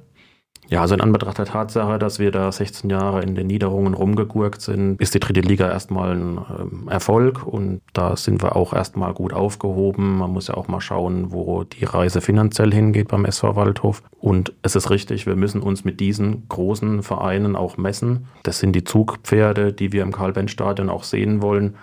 Ja, 0.69 0.81
also 0.81 0.95
in 0.95 1.01
Anbetracht 1.01 1.37
der 1.37 1.45
Tatsache, 1.45 1.99
dass 1.99 2.19
wir 2.19 2.31
da 2.31 2.51
16 2.51 2.89
Jahre 2.89 3.21
in 3.21 3.35
den 3.35 3.47
Niederungen 3.47 3.93
rumgegurkt 3.93 4.61
sind, 4.61 4.99
ist 5.01 5.13
die 5.13 5.19
dritte 5.19 5.41
Liga 5.41 5.69
erstmal 5.69 6.11
ein 6.11 6.39
ähm, 6.59 6.87
Erfolg 6.89 7.45
und 7.45 7.81
da 7.93 8.15
sind 8.15 8.41
wir 8.41 8.55
auch 8.55 8.73
erstmal 8.73 9.13
gut 9.13 9.33
aufgehoben. 9.33 10.17
Man 10.17 10.31
muss 10.31 10.47
ja 10.47 10.55
auch 10.55 10.67
mal 10.67 10.81
schauen, 10.81 11.31
wo 11.31 11.63
die 11.63 11.85
Reise 11.85 12.21
finanziell 12.21 12.73
hingeht 12.73 13.09
beim 13.09 13.25
SV 13.25 13.55
Waldhof. 13.55 14.03
Und 14.19 14.53
es 14.61 14.75
ist 14.75 14.89
richtig, 14.89 15.25
wir 15.25 15.35
müssen 15.35 15.61
uns 15.61 15.83
mit 15.83 15.99
diesen 15.99 16.47
großen 16.47 17.03
Vereinen 17.03 17.55
auch 17.55 17.77
messen. 17.77 18.27
Das 18.43 18.59
sind 18.59 18.73
die 18.73 18.83
Zugpferde, 18.83 19.73
die 19.73 19.91
wir 19.91 20.01
im 20.01 20.11
Karl-Benz-Stadion 20.11 20.89
auch 20.89 21.03
sehen 21.03 21.41
wollen. 21.41 21.75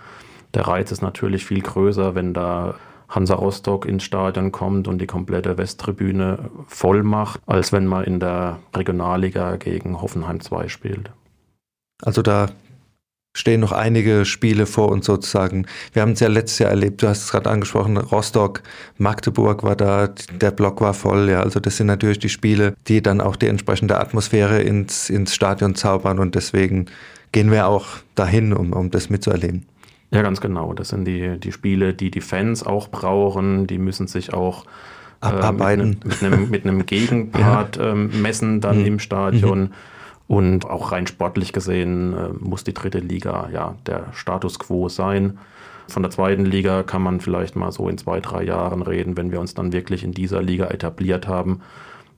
Der 0.53 0.67
Reiz 0.67 0.91
ist 0.91 1.01
natürlich 1.01 1.45
viel 1.45 1.61
größer, 1.61 2.15
wenn 2.15 2.33
da 2.33 2.75
Hansa 3.11 3.35
Rostock 3.35 3.85
ins 3.85 4.03
Stadion 4.03 4.51
kommt 4.51 4.87
und 4.87 4.99
die 4.99 5.07
komplette 5.07 5.57
Westtribüne 5.57 6.49
voll 6.67 7.03
macht, 7.03 7.41
als 7.45 7.71
wenn 7.71 7.85
man 7.85 8.05
in 8.05 8.19
der 8.19 8.59
Regionalliga 8.73 9.57
gegen 9.57 10.01
Hoffenheim 10.01 10.39
2 10.39 10.69
spielt. 10.69 11.11
Also 12.01 12.21
da 12.21 12.47
stehen 13.35 13.61
noch 13.61 13.71
einige 13.71 14.25
Spiele 14.25 14.65
vor 14.65 14.89
uns 14.89 15.05
sozusagen. 15.05 15.65
Wir 15.93 16.01
haben 16.01 16.13
es 16.13 16.19
ja 16.19 16.27
letztes 16.27 16.59
Jahr 16.59 16.71
erlebt, 16.71 17.01
du 17.01 17.07
hast 17.07 17.23
es 17.23 17.31
gerade 17.31 17.49
angesprochen, 17.49 17.97
Rostock, 17.97 18.61
Magdeburg 18.97 19.63
war 19.63 19.75
da, 19.75 20.07
der 20.07 20.51
Block 20.51 20.81
war 20.81 20.93
voll, 20.93 21.29
ja. 21.29 21.41
Also 21.41 21.59
das 21.59 21.77
sind 21.77 21.87
natürlich 21.87 22.19
die 22.19 22.29
Spiele, 22.29 22.75
die 22.87 23.01
dann 23.01 23.21
auch 23.21 23.35
die 23.35 23.47
entsprechende 23.47 23.99
Atmosphäre 23.99 24.61
ins, 24.61 25.09
ins 25.09 25.35
Stadion 25.35 25.75
zaubern 25.75 26.19
und 26.19 26.35
deswegen 26.35 26.87
gehen 27.31 27.51
wir 27.51 27.67
auch 27.67 27.87
dahin, 28.15 28.53
um, 28.53 28.73
um 28.73 28.91
das 28.91 29.09
mitzuerleben. 29.09 29.65
Ja, 30.11 30.21
ganz 30.21 30.41
genau. 30.41 30.73
Das 30.73 30.89
sind 30.89 31.05
die, 31.05 31.39
die 31.39 31.51
Spiele, 31.51 31.93
die 31.93 32.11
die 32.11 32.21
Fans 32.21 32.65
auch 32.65 32.89
brauchen. 32.89 33.65
Die 33.65 33.77
müssen 33.77 34.07
sich 34.07 34.33
auch 34.33 34.65
äh, 35.21 35.27
abarbeiten. 35.27 36.01
mit, 36.03 36.23
einem, 36.23 36.49
mit 36.49 36.65
einem 36.65 36.85
Gegenpart 36.85 37.77
ja. 37.77 37.91
ähm, 37.91 38.21
messen 38.21 38.59
dann 38.59 38.79
mhm. 38.79 38.85
im 38.85 38.99
Stadion. 38.99 39.59
Mhm. 39.61 39.71
Und 40.27 40.69
auch 40.69 40.91
rein 40.91 41.07
sportlich 41.07 41.53
gesehen 41.53 42.13
äh, 42.13 42.29
muss 42.39 42.63
die 42.63 42.73
dritte 42.73 42.99
Liga 42.99 43.49
ja 43.53 43.75
der 43.85 44.07
Status 44.13 44.59
quo 44.59 44.89
sein. 44.89 45.37
Von 45.87 46.03
der 46.03 46.11
zweiten 46.11 46.45
Liga 46.45 46.83
kann 46.83 47.01
man 47.01 47.19
vielleicht 47.19 47.55
mal 47.55 47.71
so 47.71 47.89
in 47.89 47.97
zwei, 47.97 48.21
drei 48.21 48.43
Jahren 48.43 48.81
reden, 48.81 49.17
wenn 49.17 49.31
wir 49.31 49.41
uns 49.41 49.53
dann 49.53 49.73
wirklich 49.73 50.03
in 50.03 50.13
dieser 50.13 50.41
Liga 50.41 50.67
etabliert 50.67 51.27
haben, 51.27 51.61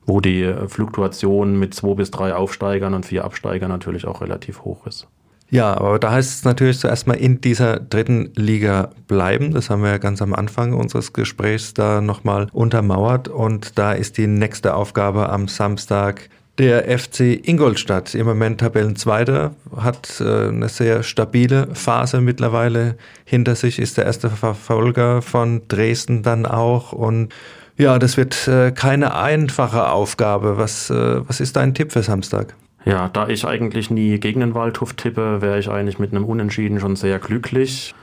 wo 0.06 0.20
die 0.20 0.52
Fluktuation 0.68 1.58
mit 1.58 1.74
zwei 1.74 1.94
bis 1.94 2.12
drei 2.12 2.34
Aufsteigern 2.34 2.94
und 2.94 3.06
vier 3.06 3.24
Absteigern 3.24 3.70
natürlich 3.70 4.06
auch 4.06 4.20
relativ 4.20 4.62
hoch 4.62 4.86
ist. 4.86 5.08
Ja, 5.54 5.76
aber 5.76 6.00
da 6.00 6.10
heißt 6.10 6.38
es 6.38 6.44
natürlich 6.44 6.80
zuerst 6.80 7.06
mal 7.06 7.14
in 7.14 7.40
dieser 7.40 7.78
dritten 7.78 8.32
Liga 8.34 8.90
bleiben. 9.06 9.54
Das 9.54 9.70
haben 9.70 9.84
wir 9.84 9.90
ja 9.90 9.98
ganz 9.98 10.20
am 10.20 10.34
Anfang 10.34 10.72
unseres 10.72 11.12
Gesprächs 11.12 11.74
da 11.74 12.00
nochmal 12.00 12.48
untermauert. 12.52 13.28
Und 13.28 13.78
da 13.78 13.92
ist 13.92 14.18
die 14.18 14.26
nächste 14.26 14.74
Aufgabe 14.74 15.28
am 15.28 15.46
Samstag 15.46 16.28
der 16.58 16.98
FC 16.98 17.38
Ingolstadt. 17.46 18.16
Im 18.16 18.26
Moment 18.26 18.58
Tabellenzweiter, 18.58 19.54
hat 19.76 20.20
äh, 20.20 20.48
eine 20.48 20.68
sehr 20.68 21.04
stabile 21.04 21.68
Phase 21.72 22.20
mittlerweile 22.20 22.96
hinter 23.24 23.54
sich, 23.54 23.78
ist 23.78 23.96
der 23.96 24.06
erste 24.06 24.30
Verfolger 24.30 25.22
von 25.22 25.62
Dresden 25.68 26.24
dann 26.24 26.46
auch. 26.46 26.92
Und 26.92 27.32
ja, 27.76 28.00
das 28.00 28.16
wird 28.16 28.48
äh, 28.48 28.72
keine 28.72 29.14
einfache 29.14 29.88
Aufgabe. 29.88 30.58
Was, 30.58 30.90
äh, 30.90 31.20
was 31.28 31.38
ist 31.38 31.54
dein 31.54 31.74
Tipp 31.74 31.92
für 31.92 32.02
Samstag? 32.02 32.56
Ja, 32.84 33.08
da 33.08 33.28
ich 33.28 33.46
eigentlich 33.46 33.90
nie 33.90 34.18
gegen 34.18 34.40
den 34.40 34.54
Waldhof 34.54 34.92
tippe, 34.94 35.40
wäre 35.40 35.58
ich 35.58 35.70
eigentlich 35.70 35.98
mit 35.98 36.12
einem 36.12 36.24
Unentschieden 36.24 36.80
schon 36.80 36.96
sehr 36.96 37.18
glücklich. 37.18 37.94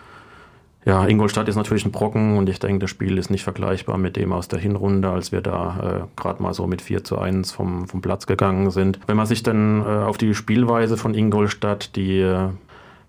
Ja, 0.84 1.06
Ingolstadt 1.06 1.48
ist 1.48 1.56
natürlich 1.56 1.86
ein 1.86 1.92
Brocken 1.92 2.38
und 2.38 2.50
ich 2.50 2.58
denke, 2.58 2.80
das 2.80 2.90
Spiel 2.90 3.20
ist 3.20 3.30
nicht 3.30 3.44
vergleichbar 3.44 4.00
mit 4.00 4.16
dem 4.16 4.34
aus 4.34 4.48
der 4.48 4.58
Hinrunde, 4.58 5.12
als 5.12 5.32
wir 5.32 5.42
da 5.42 6.08
äh, 6.08 6.20
gerade 6.20 6.42
mal 6.42 6.56
so 6.56 6.66
mit 6.66 6.82
4 6.82 7.04
zu 7.04 7.20
1 7.20 7.52
vom, 7.52 7.88
vom 7.88 8.02
Platz 8.02 8.26
gegangen 8.26 8.72
sind. 8.72 9.00
Wenn 9.06 9.18
man 9.18 9.28
sich 9.28 9.44
dann 9.44 9.82
äh, 9.82 9.86
auf 9.86 10.18
die 10.18 10.34
Spielweise 10.34 10.98
von 10.98 11.14
Ingolstadt, 11.14 11.96
die 11.96 12.20
äh, 12.22 12.48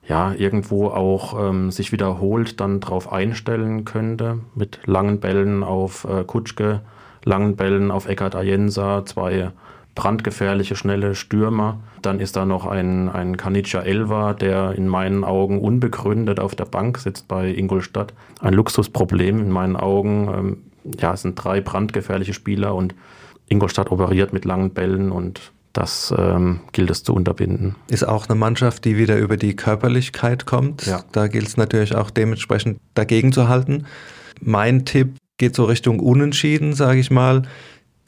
ja 0.07 0.35
irgendwo 0.37 0.89
auch 0.89 1.49
ähm, 1.49 1.71
sich 1.71 1.93
wiederholt, 1.93 2.61
dann 2.61 2.81
drauf 2.81 3.11
einstellen 3.11 3.87
könnte, 3.87 4.41
mit 4.55 4.81
langen 4.85 5.21
Bällen 5.21 5.63
auf 5.63 6.05
äh, 6.05 6.25
Kutschke, 6.25 6.83
langen 7.25 7.57
Bällen 7.57 7.91
auf 7.91 8.07
Eckhard 8.07 8.35
Ayensa, 8.35 9.07
zwei 9.07 9.53
brandgefährliche, 9.95 10.77
schnelle 10.77 11.15
Stürmer. 11.15 11.81
Dann 12.01 12.21
ist 12.21 12.37
da 12.37 12.47
noch 12.47 12.67
ein, 12.67 13.09
ein 13.09 13.37
Kanica 13.37 13.81
Elva, 13.81 14.35
der 14.35 14.73
in 14.73 14.89
meinen 14.89 15.25
Augen 15.25 15.61
unbegründet 15.61 16.41
auf 16.41 16.55
der 16.55 16.65
Bank 16.65 16.99
sitzt 16.99 17.29
bei 17.29 17.49
Ingolstadt. 17.53 18.15
Ein 18.41 18.55
Luxusproblem 18.55 19.41
in 19.41 19.51
meinen 19.51 19.77
Augen. 19.77 20.29
Ähm, 20.29 20.57
ja, 20.99 21.13
es 21.13 21.23
sind 21.23 21.35
drei 21.37 21.61
brandgefährliche 21.61 22.35
Spieler 22.35 22.75
und 22.75 22.95
Ingolstadt 23.49 23.91
operiert 23.91 24.33
mit 24.33 24.45
langen 24.45 24.71
Bällen 24.71 25.13
und 25.13 25.53
das 25.73 26.13
ähm, 26.17 26.61
gilt 26.73 26.91
es 26.91 27.03
zu 27.03 27.15
unterbinden. 27.15 27.77
Ist 27.89 28.07
auch 28.07 28.29
eine 28.29 28.39
Mannschaft, 28.39 28.85
die 28.85 28.99
wieder 28.99 29.19
über 29.19 29.37
die 29.37 29.57
Körperlichkeit 29.57 30.45
kommt. 30.45 30.87
Ja. 30.87 31.03
Da 31.13 31.29
gilt 31.29 31.47
es 31.47 31.57
natürlich 31.57 31.95
auch 31.95 32.11
dementsprechend 32.11 32.79
dagegen 32.95 33.33
zu 33.33 33.49
halten. 33.49 33.87
Mein 34.41 34.85
Tipp 34.85 35.17
geht 35.39 35.55
so 35.55 35.65
Richtung 35.65 36.01
Unentschieden, 36.01 36.75
sage 36.75 37.01
ich 37.01 37.11
mal. 37.11 37.43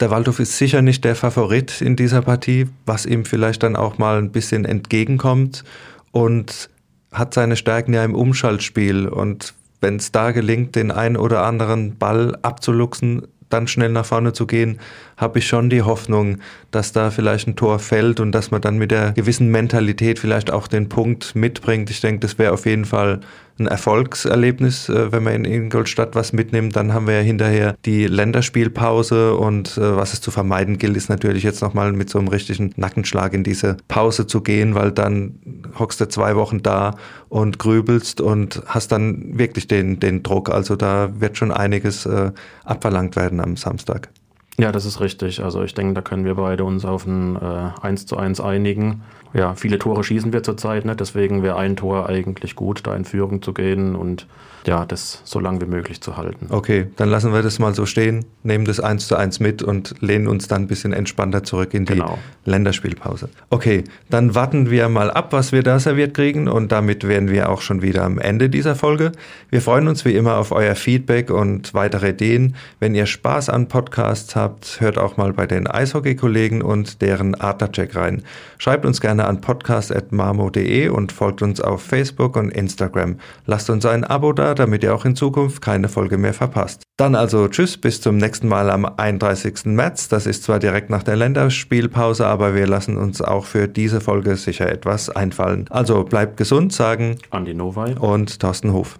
Der 0.01 0.11
Waldhof 0.11 0.39
ist 0.39 0.57
sicher 0.57 0.81
nicht 0.81 1.05
der 1.05 1.15
Favorit 1.15 1.81
in 1.81 1.95
dieser 1.95 2.21
Partie, 2.21 2.67
was 2.85 3.05
ihm 3.05 3.23
vielleicht 3.23 3.63
dann 3.63 3.77
auch 3.77 3.97
mal 3.97 4.17
ein 4.17 4.31
bisschen 4.31 4.65
entgegenkommt 4.65 5.63
und 6.11 6.69
hat 7.13 7.33
seine 7.33 7.55
Stärken 7.55 7.93
ja 7.93 8.03
im 8.03 8.13
Umschaltspiel. 8.13 9.07
Und 9.07 9.53
wenn 9.79 9.95
es 9.95 10.11
da 10.11 10.31
gelingt, 10.31 10.75
den 10.75 10.91
einen 10.91 11.15
oder 11.15 11.45
anderen 11.45 11.97
Ball 11.97 12.37
abzuluxen, 12.41 13.21
dann 13.49 13.67
schnell 13.67 13.89
nach 13.89 14.05
vorne 14.05 14.33
zu 14.33 14.47
gehen, 14.47 14.79
habe 15.15 15.39
ich 15.39 15.47
schon 15.47 15.69
die 15.69 15.83
Hoffnung, 15.83 16.39
dass 16.71 16.91
da 16.91 17.09
vielleicht 17.09 17.47
ein 17.47 17.55
Tor 17.55 17.79
fällt 17.79 18.19
und 18.19 18.33
dass 18.33 18.51
man 18.51 18.61
dann 18.61 18.77
mit 18.77 18.91
der 18.91 19.13
gewissen 19.13 19.49
Mentalität 19.49 20.19
vielleicht 20.19 20.51
auch 20.51 20.67
den 20.67 20.89
Punkt 20.89 21.35
mitbringt. 21.35 21.89
Ich 21.89 22.01
denke, 22.01 22.19
das 22.19 22.37
wäre 22.37 22.53
auf 22.53 22.65
jeden 22.65 22.85
Fall 22.85 23.21
ein 23.57 23.67
Erfolgserlebnis, 23.67 24.89
äh, 24.89 25.11
wenn 25.11 25.23
man 25.23 25.33
in 25.33 25.45
Ingolstadt 25.45 26.15
was 26.15 26.33
mitnimmt. 26.33 26.75
Dann 26.75 26.93
haben 26.93 27.07
wir 27.07 27.15
ja 27.15 27.21
hinterher 27.21 27.75
die 27.85 28.07
Länderspielpause 28.07 29.35
und 29.35 29.77
äh, 29.77 29.95
was 29.95 30.13
es 30.13 30.21
zu 30.21 30.31
vermeiden 30.31 30.77
gilt, 30.77 30.97
ist 30.97 31.09
natürlich 31.09 31.43
jetzt 31.43 31.61
nochmal 31.61 31.93
mit 31.93 32.09
so 32.09 32.19
einem 32.19 32.27
richtigen 32.27 32.73
Nackenschlag 32.75 33.33
in 33.33 33.43
diese 33.43 33.77
Pause 33.87 34.27
zu 34.27 34.41
gehen, 34.41 34.75
weil 34.75 34.91
dann 34.91 35.39
hockst 35.79 36.01
du 36.01 36.07
zwei 36.09 36.35
Wochen 36.35 36.63
da 36.63 36.95
und 37.29 37.59
grübelst 37.59 38.21
und 38.21 38.61
hast 38.65 38.91
dann 38.91 39.37
wirklich 39.37 39.67
den, 39.67 39.99
den 39.99 40.23
Druck. 40.23 40.49
Also 40.49 40.75
da 40.75 41.09
wird 41.19 41.37
schon 41.37 41.51
einiges 41.51 42.05
äh, 42.05 42.31
abverlangt 42.63 43.15
werden 43.15 43.39
am 43.39 43.55
Samstag. 43.55 44.09
Ja, 44.57 44.71
das 44.71 44.85
ist 44.85 45.01
richtig. 45.01 45.43
Also 45.43 45.63
ich 45.63 45.73
denke, 45.73 45.93
da 45.93 46.01
können 46.01 46.23
wir 46.23 46.35
beide 46.35 46.63
uns 46.63 46.85
auf 46.85 47.05
ein 47.05 47.35
äh, 47.35 47.71
1 47.81 48.05
zu 48.05 48.17
1 48.17 48.39
einigen. 48.39 49.03
Ja, 49.35 49.53
viele 49.55 49.77
Tore 49.77 50.03
schießen 50.03 50.31
wir 50.31 50.43
zurzeit 50.43 50.85
nicht, 50.85 50.99
deswegen 50.99 51.43
wäre 51.43 51.57
ein 51.57 51.75
Tor 51.75 52.07
eigentlich 52.07 52.55
gut, 52.55 52.87
da 52.87 52.95
in 52.95 53.03
Führung 53.03 53.41
zu 53.41 53.53
gehen 53.53 53.95
und 53.95 54.27
ja, 54.67 54.85
das 54.85 55.21
so 55.25 55.39
lange 55.39 55.61
wie 55.61 55.65
möglich 55.65 56.01
zu 56.01 56.17
halten. 56.17 56.47
Okay, 56.49 56.87
dann 56.95 57.09
lassen 57.09 57.33
wir 57.33 57.41
das 57.41 57.59
mal 57.59 57.75
so 57.75 57.85
stehen, 57.85 58.25
nehmen 58.43 58.65
das 58.65 58.79
1 58.79 59.07
zu 59.07 59.15
1 59.15 59.39
mit 59.39 59.61
und 59.61 59.95
lehnen 60.01 60.27
uns 60.27 60.47
dann 60.47 60.63
ein 60.63 60.67
bisschen 60.67 60.93
entspannter 60.93 61.43
zurück 61.43 61.73
in 61.73 61.85
die 61.85 61.93
genau. 61.93 62.17
Länderspielpause. 62.45 63.29
Okay, 63.49 63.83
dann 64.09 64.35
warten 64.35 64.71
wir 64.71 64.89
mal 64.89 65.11
ab, 65.11 65.33
was 65.33 65.51
wir 65.51 65.63
da 65.63 65.79
serviert 65.79 66.13
kriegen 66.13 66.47
und 66.47 66.71
damit 66.71 67.07
wären 67.07 67.29
wir 67.29 67.49
auch 67.49 67.61
schon 67.61 67.81
wieder 67.81 68.03
am 68.03 68.17
Ende 68.17 68.49
dieser 68.49 68.75
Folge. 68.75 69.11
Wir 69.49 69.61
freuen 69.61 69.87
uns 69.87 70.05
wie 70.05 70.15
immer 70.15 70.37
auf 70.37 70.51
euer 70.51 70.75
Feedback 70.75 71.29
und 71.29 71.73
weitere 71.73 72.09
Ideen. 72.09 72.55
Wenn 72.79 72.95
ihr 72.95 73.05
Spaß 73.05 73.49
an 73.49 73.67
Podcasts 73.67 74.35
habt, 74.35 74.77
hört 74.79 74.97
auch 74.97 75.17
mal 75.17 75.33
bei 75.33 75.45
den 75.45 75.67
Eishockey-Kollegen 75.67 76.61
und 76.61 77.01
deren 77.01 77.35
Adlercheck 77.35 77.95
rein. 77.95 78.23
Schreibt 78.57 78.85
uns 78.85 79.01
gerne 79.25 79.29
an 79.29 79.41
podcast.marmo.de 79.41 80.89
und 80.89 81.11
folgt 81.11 81.41
uns 81.41 81.61
auf 81.61 81.81
Facebook 81.81 82.37
und 82.37 82.51
Instagram. 82.51 83.17
Lasst 83.45 83.69
uns 83.69 83.85
ein 83.85 84.03
Abo 84.03 84.33
da, 84.33 84.53
damit 84.53 84.83
ihr 84.83 84.93
auch 84.93 85.05
in 85.05 85.15
Zukunft 85.15 85.61
keine 85.61 85.89
Folge 85.89 86.17
mehr 86.17 86.33
verpasst. 86.33 86.83
Dann 86.97 87.15
also 87.15 87.47
tschüss, 87.47 87.77
bis 87.77 88.01
zum 88.01 88.17
nächsten 88.17 88.47
Mal 88.47 88.69
am 88.69 88.85
31. 88.85 89.65
März. 89.65 90.07
Das 90.07 90.25
ist 90.25 90.43
zwar 90.43 90.59
direkt 90.59 90.89
nach 90.89 91.03
der 91.03 91.15
Länderspielpause, 91.15 92.25
aber 92.25 92.55
wir 92.55 92.67
lassen 92.67 92.97
uns 92.97 93.21
auch 93.21 93.45
für 93.45 93.67
diese 93.67 93.99
Folge 93.99 94.35
sicher 94.37 94.71
etwas 94.71 95.09
einfallen. 95.09 95.65
Also 95.69 96.03
bleibt 96.03 96.37
gesund, 96.37 96.71
sagen 96.71 97.17
Andi 97.31 97.53
Noway 97.53 97.95
und 97.99 98.39
Thorsten 98.39 98.71
Hof. 98.71 98.99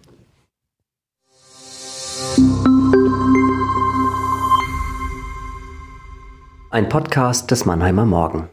Ein 6.72 6.90
Podcast 6.90 7.52
des 7.52 7.66
Mannheimer 7.66 8.06
Morgen. 8.06 8.50